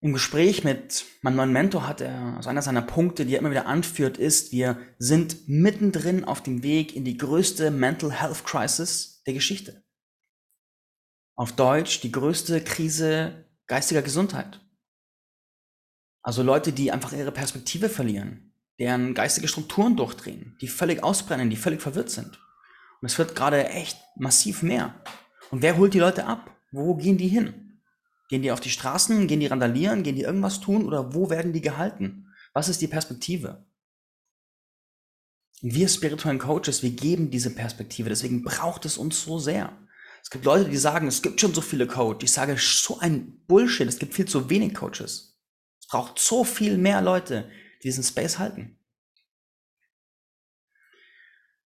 Im 0.00 0.12
Gespräch 0.12 0.64
mit 0.64 1.04
meinem 1.20 1.36
neuen 1.36 1.52
Mentor 1.52 1.86
hat 1.86 2.00
er, 2.00 2.36
also 2.36 2.48
einer 2.48 2.62
seiner 2.62 2.82
Punkte, 2.82 3.24
die 3.24 3.34
er 3.34 3.38
immer 3.38 3.52
wieder 3.52 3.66
anführt, 3.66 4.18
ist, 4.18 4.50
wir 4.50 4.78
sind 4.98 5.48
mittendrin 5.48 6.24
auf 6.24 6.42
dem 6.42 6.64
Weg 6.64 6.96
in 6.96 7.04
die 7.04 7.18
größte 7.18 7.70
Mental 7.70 8.10
Health 8.10 8.44
Crisis 8.44 9.22
der 9.26 9.34
Geschichte. 9.34 9.84
Auf 11.34 11.52
Deutsch 11.52 12.00
die 12.00 12.12
größte 12.12 12.62
Krise 12.62 13.46
geistiger 13.66 14.02
Gesundheit. 14.02 14.60
Also 16.22 16.42
Leute, 16.42 16.72
die 16.72 16.92
einfach 16.92 17.12
ihre 17.12 17.32
Perspektive 17.32 17.88
verlieren, 17.88 18.54
deren 18.78 19.14
geistige 19.14 19.48
Strukturen 19.48 19.96
durchdrehen, 19.96 20.56
die 20.60 20.68
völlig 20.68 21.02
ausbrennen, 21.02 21.50
die 21.50 21.56
völlig 21.56 21.80
verwirrt 21.82 22.10
sind. 22.10 22.38
Und 23.00 23.10
es 23.10 23.18
wird 23.18 23.34
gerade 23.34 23.66
echt 23.68 23.98
massiv 24.16 24.62
mehr. 24.62 24.94
Und 25.50 25.62
wer 25.62 25.76
holt 25.76 25.94
die 25.94 25.98
Leute 25.98 26.26
ab? 26.26 26.56
Wo 26.70 26.94
gehen 26.94 27.18
die 27.18 27.28
hin? 27.28 27.80
Gehen 28.28 28.42
die 28.42 28.52
auf 28.52 28.60
die 28.60 28.70
Straßen? 28.70 29.26
Gehen 29.26 29.40
die 29.40 29.46
randalieren? 29.46 30.02
Gehen 30.02 30.16
die 30.16 30.22
irgendwas 30.22 30.60
tun? 30.60 30.86
Oder 30.86 31.14
wo 31.14 31.28
werden 31.28 31.52
die 31.52 31.60
gehalten? 31.60 32.28
Was 32.52 32.68
ist 32.68 32.80
die 32.80 32.86
Perspektive? 32.88 33.66
Wir 35.60 35.88
spirituellen 35.88 36.38
Coaches, 36.38 36.82
wir 36.82 36.90
geben 36.90 37.30
diese 37.30 37.54
Perspektive. 37.54 38.08
Deswegen 38.08 38.42
braucht 38.42 38.84
es 38.84 38.98
uns 38.98 39.22
so 39.22 39.38
sehr. 39.38 39.76
Es 40.22 40.30
gibt 40.30 40.44
Leute, 40.44 40.70
die 40.70 40.76
sagen, 40.76 41.08
es 41.08 41.20
gibt 41.20 41.40
schon 41.40 41.52
so 41.52 41.60
viele 41.60 41.86
Coaches. 41.86 42.22
Ich 42.22 42.32
sage, 42.32 42.56
so 42.56 43.00
ein 43.00 43.44
Bullshit. 43.46 43.88
Es 43.88 43.98
gibt 43.98 44.14
viel 44.14 44.26
zu 44.26 44.48
wenig 44.48 44.74
Coaches. 44.74 45.38
Es 45.80 45.88
braucht 45.88 46.18
so 46.18 46.44
viel 46.44 46.78
mehr 46.78 47.02
Leute, 47.02 47.50
die 47.82 47.88
diesen 47.88 48.04
Space 48.04 48.38
halten. 48.38 48.78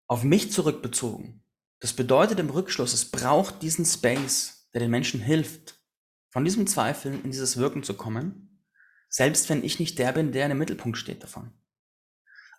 Auf 0.07 0.23
mich 0.23 0.51
zurückbezogen. 0.51 1.43
Das 1.79 1.93
bedeutet 1.93 2.39
im 2.39 2.49
Rückschluss, 2.49 2.93
es 2.93 3.11
braucht 3.11 3.61
diesen 3.61 3.85
Space, 3.85 4.67
der 4.73 4.81
den 4.81 4.89
Menschen 4.89 5.19
hilft, 5.19 5.75
von 6.29 6.43
diesem 6.43 6.65
Zweifel 6.65 7.13
in 7.23 7.31
dieses 7.31 7.57
Wirken 7.57 7.83
zu 7.83 7.93
kommen, 7.93 8.63
selbst 9.09 9.49
wenn 9.49 9.63
ich 9.63 9.79
nicht 9.79 9.99
der 9.99 10.13
bin, 10.13 10.31
der 10.31 10.49
im 10.49 10.57
Mittelpunkt 10.57 10.97
steht 10.97 11.21
davon. 11.21 11.53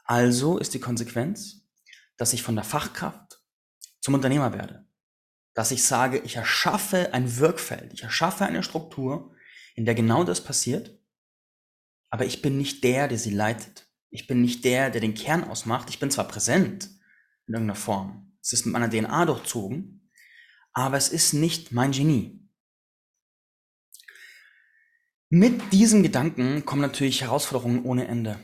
Also 0.04 0.59
ist 0.59 0.75
die 0.75 0.80
Konsequenz, 0.80 1.68
dass 2.16 2.33
ich 2.33 2.42
von 2.42 2.54
der 2.54 2.64
Fachkraft 2.64 3.42
zum 4.00 4.14
Unternehmer 4.14 4.52
werde. 4.52 4.88
Dass 5.59 5.73
ich 5.73 5.83
sage, 5.83 6.19
ich 6.19 6.37
erschaffe 6.37 7.12
ein 7.12 7.38
Wirkfeld, 7.38 7.93
ich 7.93 8.05
erschaffe 8.05 8.47
eine 8.47 8.62
Struktur, 8.62 9.35
in 9.75 9.87
der 9.87 9.97
genau 9.97 10.23
das 10.23 10.45
passiert, 10.45 10.97
aber 12.11 12.27
ich 12.27 12.43
bin 12.43 12.57
nicht 12.57 12.85
der, 12.85 13.09
der 13.09 13.19
sie 13.19 13.33
leitet. 13.33 13.88
Ich 14.09 14.29
bin 14.29 14.41
nicht 14.41 14.65
der, 14.65 14.91
der 14.91 15.00
den 15.00 15.15
Kern 15.15 15.43
ausmacht. 15.43 15.91
Ich 15.91 15.99
bin 15.99 16.12
zwar 16.12 16.29
präsent 16.29 16.88
in 17.49 17.55
irgendeiner 17.55 17.75
Form, 17.75 18.37
es 18.41 18.53
ist 18.53 18.67
mit 18.67 18.73
meiner 18.73 18.88
DNA 18.88 19.25
durchzogen, 19.25 20.12
aber 20.75 20.97
es 20.97 21.09
ist 21.09 21.33
nicht 21.33 21.73
mein 21.73 21.91
Genie. 21.91 22.49
Mit 25.29 25.73
diesem 25.73 26.05
Gedanken 26.05 26.65
kommen 26.67 26.83
natürlich 26.83 27.23
Herausforderungen 27.23 27.85
ohne 27.85 28.07
Ende. 28.07 28.38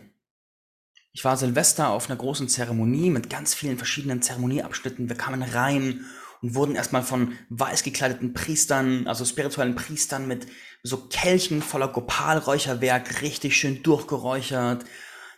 Ich 1.12 1.24
war 1.24 1.36
Silvester 1.36 1.90
auf 1.90 2.10
einer 2.10 2.18
großen 2.18 2.48
Zeremonie 2.48 3.10
mit 3.10 3.30
ganz 3.30 3.54
vielen 3.54 3.78
verschiedenen 3.78 4.20
Zeremonieabschnitten. 4.20 5.08
Wir 5.08 5.16
kamen 5.16 5.44
rein 5.44 6.04
und 6.44 6.54
wurden 6.54 6.76
erstmal 6.76 7.02
von 7.02 7.38
weiß 7.48 7.84
gekleideten 7.84 8.34
Priestern, 8.34 9.06
also 9.06 9.24
spirituellen 9.24 9.76
Priestern 9.76 10.28
mit 10.28 10.46
so 10.82 11.08
Kelchen 11.08 11.62
voller 11.62 11.88
Gopalräucherwerk 11.88 13.22
richtig 13.22 13.56
schön 13.56 13.82
durchgeräuchert. 13.82 14.84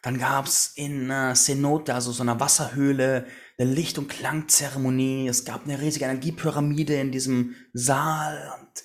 Dann 0.02 0.18
gab's 0.18 0.72
in 0.74 1.08
äh, 1.08 1.34
Cenote, 1.36 1.94
also 1.94 2.10
so 2.10 2.24
einer 2.24 2.40
Wasserhöhle, 2.40 3.28
eine 3.56 3.70
Licht- 3.70 3.98
und 3.98 4.08
Klangzeremonie. 4.08 5.28
Es 5.28 5.44
gab 5.44 5.62
eine 5.62 5.80
riesige 5.80 6.06
Energiepyramide 6.06 6.96
in 6.96 7.12
diesem 7.12 7.54
Saal 7.72 8.52
und 8.58 8.82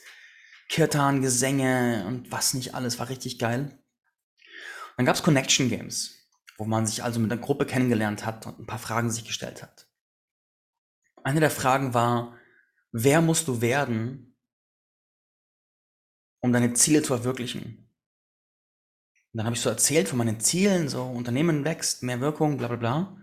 Kirtan-Gesänge 0.69 2.05
und 2.07 2.31
was 2.31 2.53
nicht 2.53 2.75
alles, 2.75 2.99
war 2.99 3.09
richtig 3.09 3.39
geil. 3.39 3.79
Dann 4.95 5.07
gab 5.07 5.15
es 5.15 5.23
Connection 5.23 5.69
Games, 5.69 6.13
wo 6.59 6.65
man 6.65 6.85
sich 6.85 7.03
also 7.03 7.19
mit 7.19 7.31
einer 7.31 7.41
Gruppe 7.41 7.65
kennengelernt 7.65 8.27
hat 8.27 8.45
und 8.45 8.59
ein 8.59 8.67
paar 8.67 8.77
Fragen 8.77 9.09
sich 9.09 9.25
gestellt 9.25 9.63
hat. 9.63 9.87
Eine 11.23 11.39
der 11.39 11.51
Fragen 11.51 11.93
war, 11.93 12.37
wer 12.91 13.21
musst 13.21 13.47
du 13.47 13.61
werden, 13.61 14.35
um 16.39 16.51
deine 16.51 16.73
Ziele 16.73 17.01
zu 17.01 17.15
verwirklichen? 17.15 17.89
Und 19.33 19.37
dann 19.37 19.45
habe 19.45 19.55
ich 19.55 19.61
so 19.61 19.69
erzählt 19.69 20.09
von 20.09 20.17
meinen 20.17 20.39
Zielen, 20.39 20.89
so 20.89 21.03
Unternehmen 21.05 21.63
wächst, 21.63 22.03
mehr 22.03 22.19
Wirkung, 22.19 22.57
bla 22.57 22.67
bla 22.67 22.77
bla. 22.77 22.97
Und 22.97 23.21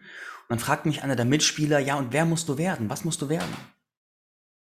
dann 0.48 0.58
fragt 0.58 0.86
mich 0.86 1.02
einer 1.02 1.16
der 1.16 1.26
Mitspieler, 1.26 1.78
ja, 1.78 1.96
und 1.96 2.12
wer 2.12 2.24
musst 2.24 2.48
du 2.48 2.56
werden? 2.56 2.88
Was 2.88 3.04
musst 3.04 3.20
du 3.20 3.28
werden? 3.28 3.54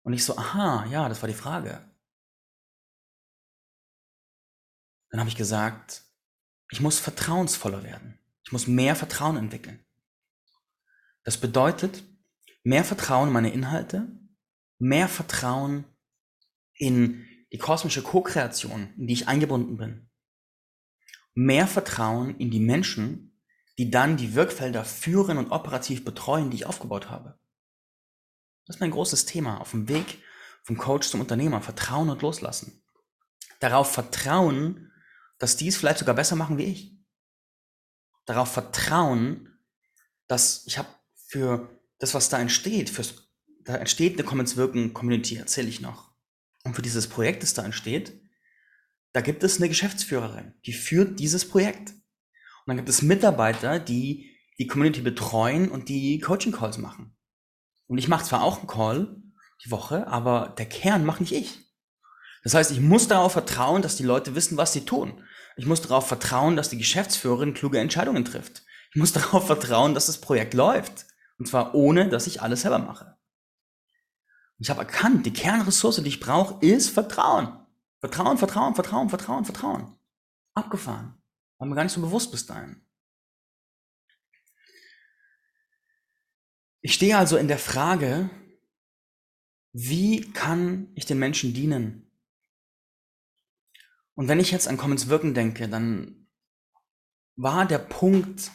Und 0.02 0.14
ich 0.14 0.24
so, 0.24 0.36
aha, 0.36 0.86
ja, 0.86 1.08
das 1.08 1.22
war 1.22 1.28
die 1.28 1.34
Frage. 1.34 1.84
Dann 5.10 5.20
habe 5.20 5.30
ich 5.30 5.36
gesagt, 5.36 6.02
ich 6.70 6.80
muss 6.80 6.98
vertrauensvoller 6.98 7.84
werden. 7.84 8.18
Ich 8.44 8.52
muss 8.52 8.66
mehr 8.66 8.96
Vertrauen 8.96 9.36
entwickeln. 9.36 9.84
Das 11.24 11.38
bedeutet 11.38 12.02
mehr 12.62 12.84
Vertrauen 12.84 13.28
in 13.28 13.34
meine 13.34 13.52
Inhalte, 13.52 14.08
mehr 14.78 15.08
Vertrauen 15.08 15.84
in 16.74 17.26
die 17.52 17.58
kosmische 17.58 18.02
Co-Kreation, 18.02 18.92
in 18.96 19.06
die 19.06 19.14
ich 19.14 19.28
eingebunden 19.28 19.76
bin. 19.76 20.10
Mehr 21.34 21.66
Vertrauen 21.66 22.36
in 22.36 22.50
die 22.50 22.60
Menschen, 22.60 23.40
die 23.78 23.90
dann 23.90 24.16
die 24.16 24.34
Wirkfelder 24.34 24.84
führen 24.84 25.38
und 25.38 25.50
operativ 25.50 26.04
betreuen, 26.04 26.50
die 26.50 26.56
ich 26.56 26.66
aufgebaut 26.66 27.10
habe. 27.10 27.38
Das 28.66 28.76
ist 28.76 28.80
mein 28.80 28.90
großes 28.90 29.24
Thema 29.24 29.60
auf 29.60 29.70
dem 29.70 29.88
Weg 29.88 30.22
vom 30.62 30.76
Coach 30.76 31.08
zum 31.08 31.20
Unternehmer. 31.20 31.62
Vertrauen 31.62 32.10
und 32.10 32.20
Loslassen. 32.20 32.82
Darauf 33.60 33.92
vertrauen, 33.92 34.92
dass 35.38 35.56
die 35.56 35.68
es 35.68 35.76
vielleicht 35.76 36.00
sogar 36.00 36.14
besser 36.14 36.36
machen 36.36 36.58
wie 36.58 36.64
ich. 36.64 36.98
Darauf 38.26 38.52
vertrauen, 38.52 39.58
dass 40.26 40.66
ich 40.66 40.76
habe 40.76 40.88
für 41.14 41.77
das, 41.98 42.14
was 42.14 42.28
da 42.28 42.38
entsteht, 42.38 42.90
fürs, 42.90 43.28
da 43.64 43.76
entsteht 43.76 44.14
eine 44.14 44.24
Commons 44.24 44.56
Wirken 44.56 44.94
Community, 44.94 45.36
erzähle 45.36 45.68
ich 45.68 45.80
noch. 45.80 46.12
Und 46.64 46.74
für 46.74 46.82
dieses 46.82 47.06
Projekt, 47.06 47.42
das 47.42 47.54
da 47.54 47.64
entsteht, 47.64 48.20
da 49.12 49.20
gibt 49.20 49.42
es 49.42 49.56
eine 49.56 49.68
Geschäftsführerin, 49.68 50.54
die 50.66 50.72
führt 50.72 51.18
dieses 51.18 51.48
Projekt. 51.48 51.90
Und 51.90 52.66
dann 52.66 52.76
gibt 52.76 52.88
es 52.88 53.02
Mitarbeiter, 53.02 53.78
die 53.78 54.36
die 54.58 54.66
Community 54.66 55.00
betreuen 55.00 55.70
und 55.70 55.88
die 55.88 56.18
Coaching 56.18 56.52
Calls 56.52 56.78
machen. 56.78 57.16
Und 57.86 57.98
ich 57.98 58.08
mache 58.08 58.24
zwar 58.24 58.42
auch 58.42 58.58
einen 58.58 58.66
Call 58.66 59.22
die 59.64 59.70
Woche, 59.70 60.06
aber 60.08 60.54
der 60.58 60.66
Kern 60.66 61.04
mache 61.04 61.22
nicht 61.22 61.32
ich. 61.32 61.58
Das 62.44 62.54
heißt, 62.54 62.70
ich 62.70 62.80
muss 62.80 63.08
darauf 63.08 63.32
vertrauen, 63.32 63.82
dass 63.82 63.96
die 63.96 64.04
Leute 64.04 64.34
wissen, 64.34 64.56
was 64.56 64.72
sie 64.72 64.84
tun. 64.84 65.24
Ich 65.56 65.66
muss 65.66 65.82
darauf 65.82 66.06
vertrauen, 66.06 66.56
dass 66.56 66.70
die 66.70 66.78
Geschäftsführerin 66.78 67.54
kluge 67.54 67.78
Entscheidungen 67.78 68.24
trifft. 68.24 68.62
Ich 68.92 68.96
muss 68.96 69.12
darauf 69.14 69.46
vertrauen, 69.46 69.94
dass 69.94 70.06
das 70.06 70.20
Projekt 70.20 70.54
läuft. 70.54 71.06
Und 71.38 71.46
zwar 71.46 71.74
ohne, 71.74 72.08
dass 72.08 72.26
ich 72.26 72.42
alles 72.42 72.62
selber 72.62 72.78
mache. 72.78 73.16
Ich 74.58 74.70
habe 74.70 74.80
erkannt, 74.80 75.24
die 75.24 75.32
Kernressource, 75.32 76.02
die 76.02 76.08
ich 76.08 76.20
brauche, 76.20 76.64
ist 76.64 76.90
Vertrauen. 76.90 77.64
Vertrauen, 78.00 78.38
Vertrauen, 78.38 78.74
Vertrauen, 78.74 79.08
Vertrauen, 79.08 79.44
Vertrauen. 79.44 79.98
Abgefahren. 80.54 81.14
War 81.58 81.68
mir 81.68 81.74
gar 81.74 81.84
nicht 81.84 81.92
so 81.92 82.00
bewusst 82.00 82.30
bis 82.32 82.46
dahin. 82.46 82.84
Ich 86.80 86.94
stehe 86.94 87.18
also 87.18 87.36
in 87.36 87.48
der 87.48 87.58
Frage, 87.58 88.30
wie 89.72 90.32
kann 90.32 90.90
ich 90.94 91.06
den 91.06 91.18
Menschen 91.18 91.54
dienen? 91.54 92.10
Und 94.14 94.26
wenn 94.26 94.40
ich 94.40 94.50
jetzt 94.50 94.66
an 94.66 94.76
Commons 94.76 95.08
Wirken 95.08 95.34
denke, 95.34 95.68
dann 95.68 96.28
war 97.36 97.66
der 97.66 97.78
Punkt, 97.78 98.50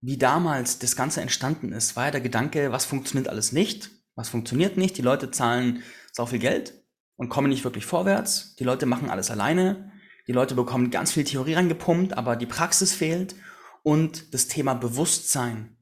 wie 0.00 0.18
damals 0.18 0.78
das 0.78 0.96
Ganze 0.96 1.20
entstanden 1.20 1.72
ist, 1.72 1.96
war 1.96 2.06
ja 2.06 2.10
der 2.12 2.20
Gedanke, 2.20 2.72
was 2.72 2.84
funktioniert 2.84 3.28
alles 3.28 3.52
nicht, 3.52 3.90
was 4.14 4.28
funktioniert 4.28 4.76
nicht, 4.76 4.96
die 4.96 5.02
Leute 5.02 5.30
zahlen 5.30 5.82
so 6.12 6.26
viel 6.26 6.38
Geld 6.38 6.74
und 7.16 7.28
kommen 7.28 7.48
nicht 7.48 7.64
wirklich 7.64 7.86
vorwärts, 7.86 8.56
die 8.56 8.64
Leute 8.64 8.86
machen 8.86 9.10
alles 9.10 9.30
alleine, 9.30 9.92
die 10.26 10.32
Leute 10.32 10.54
bekommen 10.54 10.90
ganz 10.90 11.12
viel 11.12 11.24
Theorie 11.24 11.54
reingepumpt, 11.54 12.16
aber 12.16 12.36
die 12.36 12.46
Praxis 12.46 12.92
fehlt. 12.92 13.36
Und 13.82 14.34
das 14.34 14.48
Thema 14.48 14.74
Bewusstsein. 14.74 15.76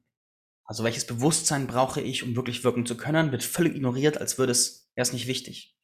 Also 0.63 0.83
welches 0.83 1.07
Bewusstsein 1.07 1.65
brauche 1.65 2.01
ich, 2.01 2.21
um 2.21 2.35
wirklich 2.35 2.63
wirken 2.63 2.85
zu 2.85 2.97
können, 2.97 3.31
wird 3.31 3.43
völlig 3.43 3.75
ignoriert, 3.75 4.19
als 4.19 4.37
würde 4.37 4.51
es 4.51 4.91
erst 4.95 5.13
nicht 5.13 5.25
wichtig. 5.25 5.75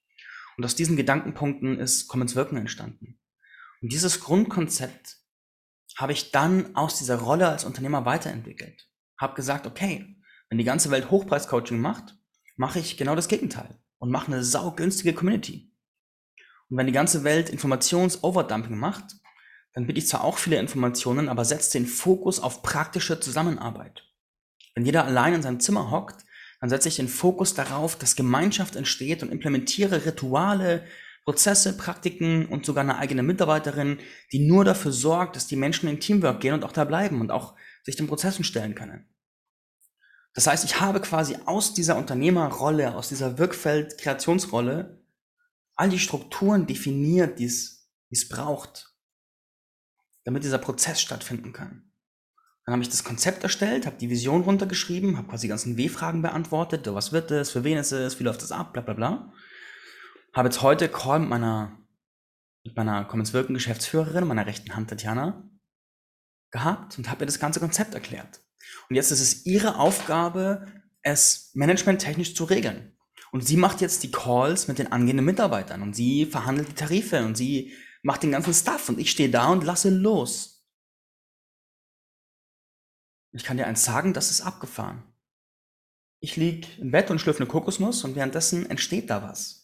Und 0.57 0.65
aus 0.65 0.75
diesen 0.75 0.97
Gedankenpunkten 0.97 1.79
ist 1.79 2.07
Commons 2.07 2.35
Wirken 2.35 2.57
entstanden. 2.57 3.19
Und 3.81 3.91
dieses 3.91 4.19
Grundkonzept 4.19 5.17
habe 6.01 6.13
ich 6.13 6.31
dann 6.31 6.75
aus 6.75 6.97
dieser 6.97 7.19
Rolle 7.19 7.47
als 7.47 7.63
Unternehmer 7.63 8.05
weiterentwickelt. 8.05 8.89
Habe 9.17 9.35
gesagt, 9.35 9.67
okay, 9.67 10.15
wenn 10.49 10.57
die 10.57 10.63
ganze 10.63 10.91
Welt 10.91 11.11
Hochpreis-Coaching 11.11 11.79
macht, 11.79 12.17
mache 12.57 12.79
ich 12.79 12.97
genau 12.97 13.15
das 13.15 13.27
Gegenteil 13.27 13.79
und 13.99 14.11
mache 14.11 14.27
eine 14.27 14.43
saugünstige 14.43 15.13
Community. 15.13 15.71
Und 16.69 16.77
wenn 16.77 16.87
die 16.87 16.93
ganze 16.93 17.23
Welt 17.23 17.49
Informations-Overdumping 17.49 18.77
macht, 18.77 19.15
dann 19.73 19.87
biete 19.87 19.99
ich 19.99 20.07
zwar 20.07 20.23
auch 20.23 20.37
viele 20.37 20.59
Informationen, 20.59 21.29
aber 21.29 21.45
setze 21.45 21.77
den 21.77 21.85
Fokus 21.87 22.39
auf 22.39 22.61
praktische 22.61 23.19
Zusammenarbeit. 23.19 24.03
Wenn 24.75 24.85
jeder 24.85 25.05
allein 25.05 25.35
in 25.35 25.41
seinem 25.41 25.59
Zimmer 25.59 25.91
hockt, 25.91 26.25
dann 26.59 26.69
setze 26.69 26.89
ich 26.89 26.97
den 26.97 27.07
Fokus 27.07 27.53
darauf, 27.53 27.97
dass 27.97 28.15
Gemeinschaft 28.15 28.75
entsteht 28.75 29.23
und 29.23 29.31
implementiere 29.31 30.05
Rituale, 30.05 30.85
Prozesse, 31.23 31.77
Praktiken 31.77 32.47
und 32.47 32.65
sogar 32.65 32.83
eine 32.83 32.97
eigene 32.97 33.23
Mitarbeiterin, 33.23 33.99
die 34.31 34.39
nur 34.39 34.65
dafür 34.65 34.91
sorgt, 34.91 35.35
dass 35.35 35.47
die 35.47 35.55
Menschen 35.55 35.87
in 35.87 35.99
Teamwork 35.99 36.41
gehen 36.41 36.53
und 36.53 36.63
auch 36.63 36.71
da 36.71 36.83
bleiben 36.83 37.21
und 37.21 37.31
auch 37.31 37.55
sich 37.83 37.95
den 37.95 38.07
Prozessen 38.07 38.43
stellen 38.43 38.75
können. 38.75 39.07
Das 40.33 40.47
heißt, 40.47 40.63
ich 40.63 40.79
habe 40.79 41.01
quasi 41.01 41.37
aus 41.45 41.73
dieser 41.73 41.97
Unternehmerrolle, 41.97 42.95
aus 42.95 43.09
dieser 43.09 43.37
Wirkfeld-Kreationsrolle 43.37 45.03
all 45.75 45.89
die 45.89 45.99
Strukturen 45.99 46.67
definiert, 46.67 47.39
die 47.39 47.45
es 47.45 48.29
braucht, 48.29 48.95
damit 50.23 50.43
dieser 50.43 50.57
Prozess 50.57 51.01
stattfinden 51.01 51.53
kann. 51.53 51.91
Dann 52.65 52.73
habe 52.73 52.83
ich 52.83 52.89
das 52.89 53.03
Konzept 53.03 53.43
erstellt, 53.43 53.85
habe 53.85 53.97
die 53.97 54.09
Vision 54.09 54.43
runtergeschrieben, 54.43 55.17
habe 55.17 55.27
quasi 55.27 55.47
die 55.47 55.49
ganzen 55.49 55.77
W-Fragen 55.77 56.21
beantwortet, 56.21 56.87
was 56.87 57.11
wird 57.11 57.31
es, 57.31 57.51
für 57.51 57.63
wen 57.63 57.77
ist 57.77 57.91
es, 57.91 58.19
wie 58.19 58.23
läuft 58.23 58.43
es 58.43 58.51
ab, 58.51 58.73
bla 58.73 58.81
bla 58.81 58.93
bla. 58.93 59.33
Habe 60.33 60.47
jetzt 60.47 60.61
heute 60.61 60.87
Call 60.87 61.19
mit 61.19 61.29
meiner, 61.29 61.77
mit 62.63 62.75
meiner 62.75 63.03
Commons 63.05 63.33
Wirken 63.33 63.53
Geschäftsführerin, 63.53 64.27
meiner 64.27 64.45
rechten 64.45 64.75
Hand 64.75 64.89
Tatjana, 64.89 65.49
gehabt 66.51 66.97
und 66.97 67.09
habe 67.09 67.23
ihr 67.23 67.25
das 67.25 67.39
ganze 67.39 67.59
Konzept 67.59 67.93
erklärt. 67.93 68.41
Und 68.89 68.95
jetzt 68.95 69.11
ist 69.11 69.21
es 69.21 69.45
ihre 69.45 69.77
Aufgabe, 69.77 70.67
es 71.01 71.51
managementtechnisch 71.53 72.35
zu 72.35 72.45
regeln. 72.45 72.95
Und 73.31 73.45
sie 73.45 73.57
macht 73.57 73.81
jetzt 73.81 74.03
die 74.03 74.11
Calls 74.11 74.67
mit 74.67 74.77
den 74.77 74.91
angehenden 74.91 75.25
Mitarbeitern 75.25 75.81
und 75.81 75.95
sie 75.95 76.25
verhandelt 76.25 76.69
die 76.69 76.75
Tarife 76.75 77.25
und 77.25 77.35
sie 77.35 77.73
macht 78.03 78.23
den 78.23 78.31
ganzen 78.31 78.53
Stuff 78.53 78.89
und 78.89 78.99
ich 78.99 79.11
stehe 79.11 79.29
da 79.29 79.49
und 79.49 79.63
lasse 79.63 79.89
los. 79.89 80.65
Ich 83.33 83.43
kann 83.43 83.57
dir 83.57 83.67
eins 83.67 83.85
sagen, 83.85 84.13
das 84.13 84.31
ist 84.31 84.41
abgefahren. 84.41 85.03
Ich 86.19 86.35
lieg 86.35 86.77
im 86.79 86.91
Bett 86.91 87.09
und 87.09 87.19
schlürfe 87.19 87.39
eine 87.39 87.49
Kokosnuss 87.49 88.03
und 88.03 88.15
währenddessen 88.15 88.69
entsteht 88.69 89.09
da 89.09 89.23
was. 89.23 89.60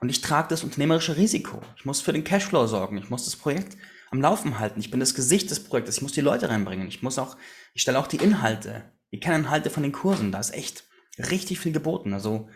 Und 0.00 0.08
ich 0.08 0.20
trage 0.20 0.48
das 0.48 0.64
unternehmerische 0.64 1.16
Risiko. 1.16 1.62
Ich 1.76 1.84
muss 1.84 2.00
für 2.00 2.12
den 2.12 2.24
Cashflow 2.24 2.66
sorgen. 2.66 2.98
Ich 2.98 3.10
muss 3.10 3.24
das 3.24 3.36
Projekt 3.36 3.76
am 4.10 4.20
Laufen 4.20 4.58
halten. 4.58 4.80
Ich 4.80 4.90
bin 4.90 5.00
das 5.00 5.14
Gesicht 5.14 5.50
des 5.50 5.64
Projektes. 5.64 5.96
Ich 5.96 6.02
muss 6.02 6.12
die 6.12 6.20
Leute 6.20 6.48
reinbringen. 6.48 6.88
Ich 6.88 7.02
muss 7.02 7.18
auch, 7.18 7.36
ich 7.74 7.82
stelle 7.82 7.98
auch 7.98 8.06
die 8.06 8.18
Inhalte, 8.18 8.84
die 9.12 9.20
Kerninhalte 9.20 9.70
von 9.70 9.82
den 9.82 9.92
Kursen. 9.92 10.32
Da 10.32 10.40
ist 10.40 10.54
echt 10.54 10.84
richtig 11.18 11.60
viel 11.60 11.72
geboten. 11.72 12.12
Also 12.12 12.48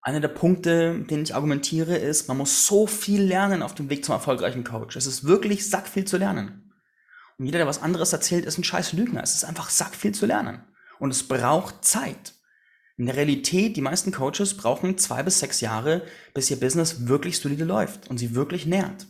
einer 0.00 0.20
der 0.20 0.28
Punkte, 0.28 1.04
den 1.10 1.22
ich 1.22 1.34
argumentiere, 1.34 1.96
ist, 1.96 2.28
man 2.28 2.38
muss 2.38 2.66
so 2.66 2.86
viel 2.86 3.22
lernen 3.22 3.62
auf 3.62 3.74
dem 3.74 3.90
Weg 3.90 4.04
zum 4.04 4.14
erfolgreichen 4.14 4.64
Coach. 4.64 4.96
Es 4.96 5.06
ist 5.06 5.24
wirklich 5.24 5.68
sackviel 5.68 6.04
zu 6.04 6.16
lernen. 6.16 6.72
Und 7.36 7.46
jeder, 7.46 7.58
der 7.58 7.66
was 7.66 7.82
anderes 7.82 8.12
erzählt, 8.12 8.44
ist 8.44 8.58
ein 8.58 8.64
scheiß 8.64 8.92
Lügner. 8.92 9.22
Es 9.22 9.34
ist 9.34 9.44
einfach 9.44 9.70
sackviel 9.70 10.12
zu 10.12 10.26
lernen. 10.26 10.62
Und 10.98 11.10
es 11.10 11.26
braucht 11.26 11.84
Zeit. 11.84 12.34
In 12.98 13.06
der 13.06 13.16
Realität, 13.16 13.76
die 13.76 13.80
meisten 13.80 14.10
Coaches 14.10 14.56
brauchen 14.56 14.98
zwei 14.98 15.22
bis 15.22 15.38
sechs 15.38 15.60
Jahre, 15.60 16.02
bis 16.34 16.50
ihr 16.50 16.58
Business 16.58 17.06
wirklich 17.06 17.38
solide 17.38 17.64
läuft 17.64 18.08
und 18.10 18.18
sie 18.18 18.34
wirklich 18.34 18.66
nährt. 18.66 19.06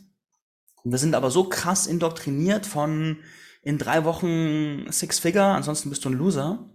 Und 0.83 0.91
wir 0.91 0.99
sind 0.99 1.15
aber 1.15 1.31
so 1.31 1.49
krass 1.49 1.87
indoktriniert 1.87 2.67
von 2.67 3.17
in 3.63 3.79
drei 3.79 4.05
Wochen 4.05 4.85
Six 4.91 5.17
Figure, 5.17 5.43
ansonsten 5.43 5.89
bist 5.89 6.05
du 6.05 6.09
ein 6.09 6.17
Loser. 6.17 6.69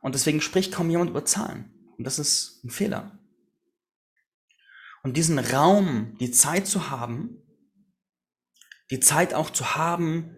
Und 0.00 0.14
deswegen 0.14 0.40
spricht 0.40 0.72
kaum 0.72 0.88
jemand 0.88 1.10
über 1.10 1.26
Zahlen. 1.26 1.70
Und 1.98 2.04
das 2.04 2.18
ist 2.18 2.64
ein 2.64 2.70
Fehler. 2.70 3.18
Und 5.02 5.18
diesen 5.18 5.38
Raum, 5.38 6.16
die 6.18 6.30
Zeit 6.30 6.66
zu 6.66 6.90
haben, 6.90 7.42
die 8.90 9.00
Zeit 9.00 9.34
auch 9.34 9.50
zu 9.50 9.76
haben, 9.76 10.36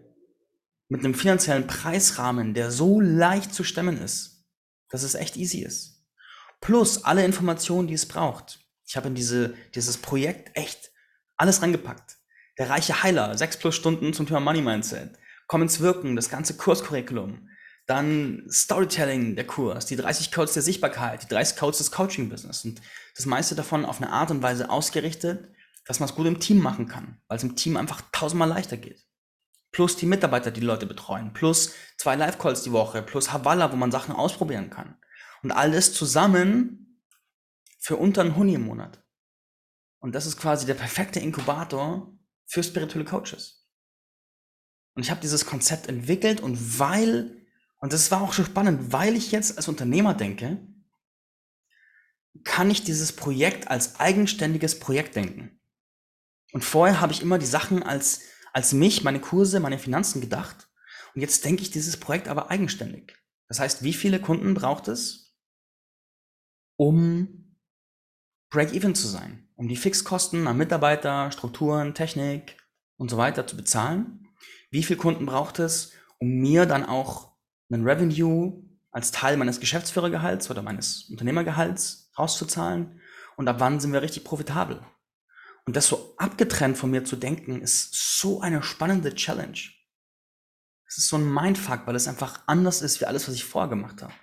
mit 0.89 1.03
einem 1.03 1.13
finanziellen 1.13 1.67
Preisrahmen, 1.67 2.53
der 2.53 2.69
so 2.71 2.99
leicht 2.99 3.53
zu 3.53 3.63
stemmen 3.63 3.97
ist, 3.97 4.45
dass 4.89 5.03
es 5.03 5.15
echt 5.15 5.37
easy 5.37 5.59
ist. 5.59 5.96
Plus 6.61 7.03
alle 7.03 7.23
Informationen, 7.23 7.87
die 7.87 7.93
es 7.93 8.07
braucht. 8.07 8.59
Ich 8.85 8.95
habe 8.95 9.07
in 9.07 9.15
diese, 9.15 9.53
dieses 9.75 9.97
Projekt 9.97 10.55
echt 10.55 10.91
alles 11.35 11.61
reingepackt. 11.61 12.17
Der 12.57 12.69
reiche 12.69 13.03
Heiler, 13.03 13.37
sechs 13.37 13.57
plus 13.57 13.75
Stunden 13.75 14.13
zum 14.13 14.25
Thema 14.25 14.39
Money 14.39 14.61
Mindset. 14.61 15.17
Komm 15.47 15.61
ins 15.61 15.79
Wirken, 15.79 16.15
das 16.15 16.29
ganze 16.29 16.55
Kurscurriculum. 16.55 17.49
Dann 17.85 18.45
Storytelling, 18.49 19.35
der 19.35 19.47
Kurs, 19.47 19.85
die 19.85 19.95
30 19.95 20.31
Codes 20.31 20.53
der 20.53 20.63
Sichtbarkeit, 20.63 21.23
die 21.23 21.27
30 21.27 21.57
Codes 21.57 21.77
des 21.77 21.91
Coaching-Business. 21.91 22.65
Und 22.65 22.81
das 23.15 23.25
meiste 23.25 23.55
davon 23.55 23.85
auf 23.85 24.01
eine 24.01 24.11
Art 24.11 24.31
und 24.31 24.41
Weise 24.41 24.69
ausgerichtet, 24.69 25.49
dass 25.85 25.99
man 25.99 26.09
es 26.09 26.15
gut 26.15 26.27
im 26.27 26.39
Team 26.39 26.59
machen 26.59 26.87
kann, 26.87 27.21
weil 27.27 27.37
es 27.37 27.43
im 27.43 27.55
Team 27.55 27.77
einfach 27.77 28.01
tausendmal 28.11 28.49
leichter 28.49 28.75
geht 28.75 29.07
plus 29.77 29.95
die 29.95 30.05
Mitarbeiter, 30.07 30.49
die, 30.49 30.61
die 30.61 30.65
Leute 30.65 30.87
betreuen, 30.87 31.33
plus 31.33 31.73
zwei 31.97 32.15
Live-Calls 32.15 32.63
die 32.63 32.71
Woche, 32.71 33.03
plus 33.03 33.31
Havala, 33.31 33.71
wo 33.71 33.75
man 33.75 33.91
Sachen 33.91 34.15
ausprobieren 34.15 34.71
kann. 34.71 34.97
Und 35.47 35.53
alles 35.53 35.93
zusammen 35.93 37.01
für 37.79 37.95
unter 37.95 38.19
einen 38.19 38.35
Huni 38.35 38.55
im 38.55 38.65
Monat. 38.65 39.01
Und 39.99 40.13
das 40.13 40.25
ist 40.25 40.35
quasi 40.35 40.65
der 40.65 40.73
perfekte 40.73 41.21
Inkubator 41.21 42.13
für 42.45 42.63
spirituelle 42.63 43.05
Coaches. 43.05 43.65
Und 44.93 45.03
ich 45.03 45.09
habe 45.09 45.21
dieses 45.21 45.45
Konzept 45.45 45.87
entwickelt 45.87 46.41
und 46.41 46.79
weil, 46.79 47.47
und 47.77 47.93
das 47.93 48.11
war 48.11 48.23
auch 48.23 48.33
schon 48.33 48.43
spannend, 48.43 48.91
weil 48.91 49.15
ich 49.15 49.31
jetzt 49.31 49.55
als 49.55 49.69
Unternehmer 49.69 50.13
denke, 50.13 50.59
kann 52.43 52.69
ich 52.69 52.83
dieses 52.83 53.13
Projekt 53.13 53.69
als 53.69 54.01
eigenständiges 54.01 54.81
Projekt 54.81 55.15
denken. 55.15 55.61
Und 56.51 56.65
vorher 56.65 56.99
habe 56.99 57.13
ich 57.13 57.21
immer 57.21 57.37
die 57.37 57.45
Sachen 57.45 57.83
als 57.83 58.19
als 58.51 58.73
mich, 58.73 59.05
meine 59.05 59.21
Kurse, 59.21 59.61
meine 59.61 59.79
Finanzen 59.79 60.19
gedacht. 60.19 60.67
Und 61.15 61.21
jetzt 61.21 61.45
denke 61.45 61.61
ich 61.61 61.71
dieses 61.71 61.95
Projekt 61.95 62.27
aber 62.27 62.49
eigenständig. 62.49 63.15
Das 63.47 63.61
heißt, 63.61 63.83
wie 63.83 63.93
viele 63.93 64.19
Kunden 64.19 64.53
braucht 64.55 64.89
es, 64.89 65.26
um 66.77 67.57
Break-Even 68.49 68.95
zu 68.95 69.07
sein, 69.07 69.49
um 69.55 69.67
die 69.67 69.75
Fixkosten 69.75 70.47
an 70.47 70.57
Mitarbeiter, 70.57 71.31
Strukturen, 71.31 71.93
Technik 71.93 72.57
und 72.95 73.09
so 73.09 73.17
weiter 73.17 73.45
zu 73.45 73.57
bezahlen? 73.57 74.27
Wie 74.71 74.83
viele 74.83 74.99
Kunden 74.99 75.25
braucht 75.25 75.59
es, 75.59 75.91
um 76.19 76.29
mir 76.29 76.65
dann 76.65 76.85
auch 76.85 77.35
einen 77.69 77.83
Revenue 77.83 78.63
als 78.91 79.11
Teil 79.11 79.37
meines 79.37 79.59
Geschäftsführergehalts 79.59 80.49
oder 80.49 80.61
meines 80.61 81.09
Unternehmergehalts 81.09 82.11
rauszuzahlen? 82.17 83.01
Und 83.35 83.47
ab 83.47 83.57
wann 83.59 83.79
sind 83.79 83.93
wir 83.93 84.01
richtig 84.01 84.23
profitabel? 84.23 84.81
Und 85.65 85.75
das 85.75 85.87
so 85.87 86.15
abgetrennt 86.17 86.77
von 86.77 86.89
mir 86.89 87.03
zu 87.03 87.17
denken, 87.17 87.61
ist 87.61 88.19
so 88.19 88.39
eine 88.39 88.63
spannende 88.63 89.13
Challenge. 89.13 89.59
Es 90.87 90.97
ist 90.97 91.09
so 91.09 91.17
ein 91.17 91.31
Mindfuck, 91.31 91.85
weil 91.85 91.95
es 91.95 92.07
einfach 92.07 92.41
anders 92.47 92.81
ist 92.81 93.01
wie 93.01 93.05
alles, 93.05 93.27
was 93.27 93.35
ich 93.35 93.43
vorher 93.43 93.69
gemacht 93.69 94.01
habe. 94.01 94.13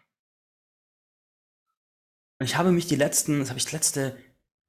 Und 2.39 2.47
ich 2.47 2.57
habe 2.57 2.73
mich 2.73 2.87
die 2.87 2.97
letzten, 2.97 3.39
das 3.39 3.49
habe 3.49 3.59
ich 3.59 3.65
das 3.65 3.73
letzte 3.73 4.19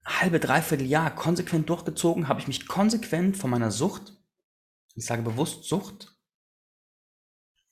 halbe, 0.05 0.39
dreiviertel 0.39 0.85
Jahr 0.85 1.13
konsequent 1.13 1.69
durchgezogen, 1.69 2.27
habe 2.27 2.39
ich 2.39 2.47
mich 2.47 2.67
konsequent 2.67 3.37
von 3.37 3.49
meiner 3.49 3.71
Sucht, 3.71 4.13
ich 4.93 5.05
sage 5.05 5.23
bewusst 5.23 5.65
Sucht, 5.65 6.15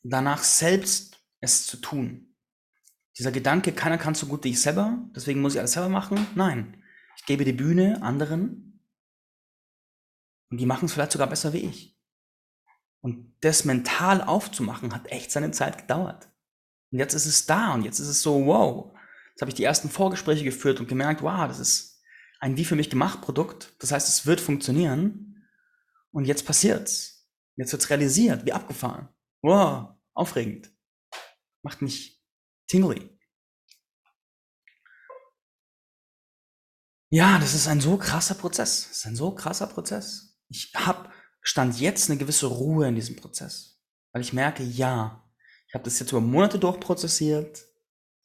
danach 0.02 0.44
selbst 0.44 1.24
es 1.40 1.68
zu 1.68 1.78
tun. 1.78 2.36
Dieser 3.18 3.32
Gedanke, 3.32 3.72
keiner 3.72 4.00
kann 4.00 4.16
so 4.16 4.26
gut 4.26 4.44
wie 4.44 4.50
ich 4.50 4.62
selber, 4.62 4.98
deswegen 5.16 5.42
muss 5.42 5.54
ich 5.54 5.60
alles 5.60 5.74
selber 5.74 5.90
machen. 5.90 6.26
Nein, 6.36 6.84
ich 7.18 7.26
gebe 7.26 7.46
die 7.46 7.54
Bühne 7.54 8.02
anderen 8.02 8.84
und 10.50 10.58
die 10.58 10.66
machen 10.66 10.86
es 10.86 10.94
vielleicht 10.94 11.12
sogar 11.12 11.28
besser 11.28 11.54
wie 11.54 11.60
ich. 11.60 11.98
Und 13.02 13.36
das 13.42 13.66
mental 13.66 14.22
aufzumachen, 14.22 14.94
hat 14.94 15.12
echt 15.12 15.32
seine 15.32 15.52
Zeit 15.52 15.78
gedauert. 15.78 16.30
Und 16.92 17.00
jetzt 17.00 17.14
ist 17.14 17.26
es 17.26 17.46
da 17.46 17.74
und 17.74 17.84
jetzt 17.84 18.00
ist 18.00 18.08
es 18.08 18.22
so, 18.22 18.46
wow. 18.46 18.98
Jetzt 19.34 19.42
habe 19.42 19.50
ich 19.50 19.56
die 19.56 19.64
ersten 19.64 19.90
Vorgespräche 19.90 20.44
geführt 20.44 20.80
und 20.80 20.88
gemerkt, 20.88 21.24
wow, 21.24 21.48
das 21.48 21.60
ist 21.60 22.02
ein 22.40 22.58
wie 22.58 22.66
für 22.66 22.76
mich 22.76 22.90
gemacht 22.90 23.22
Produkt. 23.22 23.74
Das 23.80 23.92
heißt, 23.92 24.08
es 24.08 24.26
wird 24.26 24.42
funktionieren. 24.42 25.48
Und 26.12 26.26
jetzt 26.26 26.46
passiert's. 26.46 27.28
Jetzt 27.56 27.72
wird's 27.72 27.90
realisiert, 27.90 28.46
wie 28.46 28.54
abgefahren. 28.54 29.10
Wow, 29.42 29.96
aufregend. 30.14 30.72
Macht 31.64 31.82
mich 31.82 32.22
tingly. 32.68 33.10
Ja, 37.10 37.40
das 37.40 37.54
ist 37.54 37.68
ein 37.68 37.80
so 37.82 37.98
krasser 37.98 38.36
Prozess. 38.36 38.88
Das 38.90 38.98
ist 38.98 39.06
ein 39.06 39.16
so 39.16 39.34
krasser 39.34 39.68
Prozess. 39.68 40.40
Ich 40.50 40.74
habe 40.76 41.10
stand 41.42 41.80
jetzt 41.80 42.10
eine 42.10 42.18
gewisse 42.18 42.48
Ruhe 42.48 42.88
in 42.88 42.96
diesem 42.96 43.16
Prozess, 43.16 43.82
weil 44.12 44.22
ich 44.22 44.34
merke, 44.34 44.64
ja, 44.64 45.24
ich 45.68 45.74
habe 45.74 45.84
das 45.84 46.00
jetzt 46.00 46.12
über 46.12 46.22
Monate 46.22 46.58
durchprozessiert, 46.58 47.66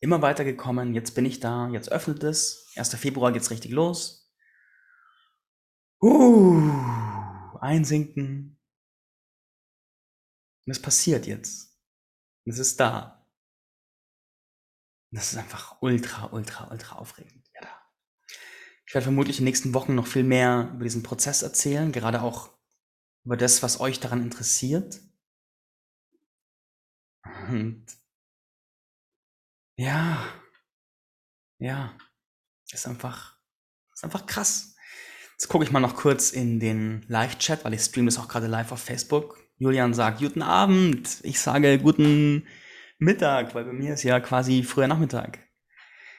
immer 0.00 0.22
weiter 0.22 0.44
gekommen, 0.44 0.94
jetzt 0.94 1.14
bin 1.14 1.24
ich 1.26 1.40
da, 1.40 1.68
jetzt 1.68 1.90
öffnet 1.90 2.22
es, 2.22 2.70
1. 2.76 2.94
Februar 2.94 3.32
geht's 3.32 3.50
richtig 3.50 3.72
los. 3.72 4.32
Uh, 6.00 6.70
einsinken. 7.60 8.60
Und 10.66 10.70
es 10.70 10.80
passiert 10.80 11.26
jetzt. 11.26 11.76
Und 12.44 12.52
es 12.52 12.58
ist 12.58 12.78
da. 12.78 13.26
Und 15.10 15.16
das 15.16 15.32
ist 15.32 15.38
einfach 15.38 15.80
ultra, 15.80 16.26
ultra, 16.32 16.70
ultra 16.70 16.96
aufregend. 16.96 17.48
Ja, 17.54 17.62
da. 17.62 17.82
Ich 18.86 18.94
werde 18.94 19.04
vermutlich 19.04 19.38
in 19.38 19.44
den 19.44 19.50
nächsten 19.50 19.74
Wochen 19.74 19.94
noch 19.94 20.06
viel 20.06 20.22
mehr 20.22 20.70
über 20.74 20.84
diesen 20.84 21.02
Prozess 21.02 21.42
erzählen, 21.42 21.90
gerade 21.90 22.22
auch 22.22 22.56
über 23.24 23.36
das, 23.36 23.62
was 23.62 23.80
euch 23.80 23.98
daran 23.98 24.22
interessiert. 24.22 25.00
Und 27.48 27.86
ja, 29.78 30.18
ja, 31.58 31.96
ist 32.72 32.86
einfach, 32.86 33.36
ist 33.94 34.04
einfach 34.04 34.26
krass. 34.26 34.74
Jetzt 35.32 35.48
gucke 35.48 35.64
ich 35.64 35.70
mal 35.70 35.78
noch 35.78 35.94
kurz 35.94 36.32
in 36.32 36.58
den 36.58 37.04
Live-Chat, 37.06 37.64
weil 37.64 37.74
ich 37.74 37.82
streame 37.82 38.06
das 38.06 38.18
auch 38.18 38.26
gerade 38.26 38.48
live 38.48 38.72
auf 38.72 38.82
Facebook. 38.82 39.38
Julian 39.56 39.94
sagt 39.94 40.18
guten 40.18 40.42
Abend. 40.42 41.20
Ich 41.22 41.38
sage 41.38 41.78
guten 41.78 42.44
Mittag, 42.98 43.54
weil 43.54 43.64
bei 43.64 43.72
mir 43.72 43.94
ist 43.94 44.02
ja 44.02 44.18
quasi 44.18 44.64
früher 44.64 44.88
Nachmittag. 44.88 45.38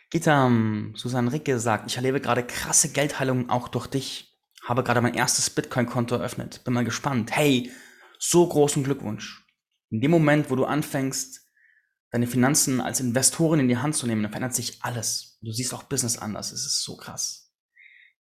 Gitam, 0.10 0.94
Susanne 0.96 1.34
Ricke 1.34 1.60
sagt, 1.60 1.92
ich 1.92 1.98
erlebe 1.98 2.22
gerade 2.22 2.48
krasse 2.48 2.90
Geldheilung 2.94 3.50
auch 3.50 3.68
durch 3.68 3.88
dich. 3.88 4.40
Habe 4.64 4.84
gerade 4.84 5.02
mein 5.02 5.16
erstes 5.16 5.50
Bitcoin-Konto 5.50 6.16
eröffnet. 6.16 6.64
Bin 6.64 6.74
mal 6.74 6.86
gespannt. 6.86 7.36
Hey, 7.36 7.72
so 8.20 8.48
großen 8.48 8.86
Glückwunsch. 8.86 9.46
In 9.90 10.00
dem 10.00 10.12
Moment, 10.12 10.50
wo 10.50 10.56
du 10.56 10.64
anfängst, 10.64 11.49
deine 12.12 12.28
Finanzen 12.28 12.82
als 12.82 13.00
Investorin 13.00 13.62
in 13.62 13.68
die 13.68 13.78
Hand 13.78 13.96
zu 13.96 14.08
nehmen, 14.08 14.24
dann 14.24 14.32
verändert 14.32 14.56
sich 14.56 14.84
alles. 14.84 15.38
Du 15.42 15.52
siehst 15.52 15.74
auch 15.74 15.84
Business 15.84 16.18
anders. 16.18 16.52
Es 16.52 16.66
ist 16.66 16.84
so 16.84 16.98
krass. 16.98 17.54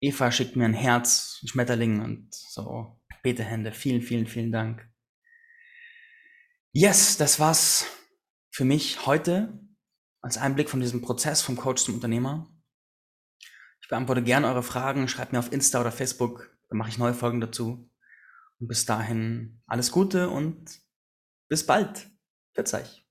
Eva 0.01 0.31
schickt 0.31 0.57
mir 0.57 0.65
ein 0.65 0.75
Herz, 0.75 1.39
ein 1.43 1.49
Schmetterling 1.49 2.01
und 2.01 2.35
so 2.35 3.01
Betehände. 3.23 3.73
Vielen, 3.73 4.03
vielen, 4.03 4.27
vielen 4.27 4.53
Dank. 4.53 4.89
Yes, 6.73 7.17
das 7.17 7.41
war's 7.41 7.87
für 8.51 8.65
mich 8.65 9.07
heute 9.07 9.59
als 10.21 10.39
Einblick 10.39 10.69
von 10.71 10.81
diesem 10.81 11.03
Prozess 11.03 11.43
vom 11.43 11.57
Coach 11.57 11.85
zum 11.85 11.95
Unternehmer. 11.95 12.51
Ich 13.81 13.89
beantworte 13.89 14.23
gerne 14.23 14.49
eure 14.49 14.63
Fragen. 14.63 15.09
Schreibt 15.09 15.33
mir 15.33 15.39
auf 15.39 15.53
Insta 15.53 15.81
oder 15.81 15.93
Facebook. 15.93 16.57
Dann 16.69 16.79
mache 16.79 16.89
ich 16.89 16.99
neue 16.99 17.15
Folgen 17.15 17.41
dazu. 17.41 17.91
Und 18.59 18.69
bis 18.69 18.87
dahin 18.87 19.63
alles 19.67 19.91
Gute 19.91 20.31
und 20.31 20.81
bis 21.49 21.67
bald. 21.67 22.11
Verzeih. 22.55 23.04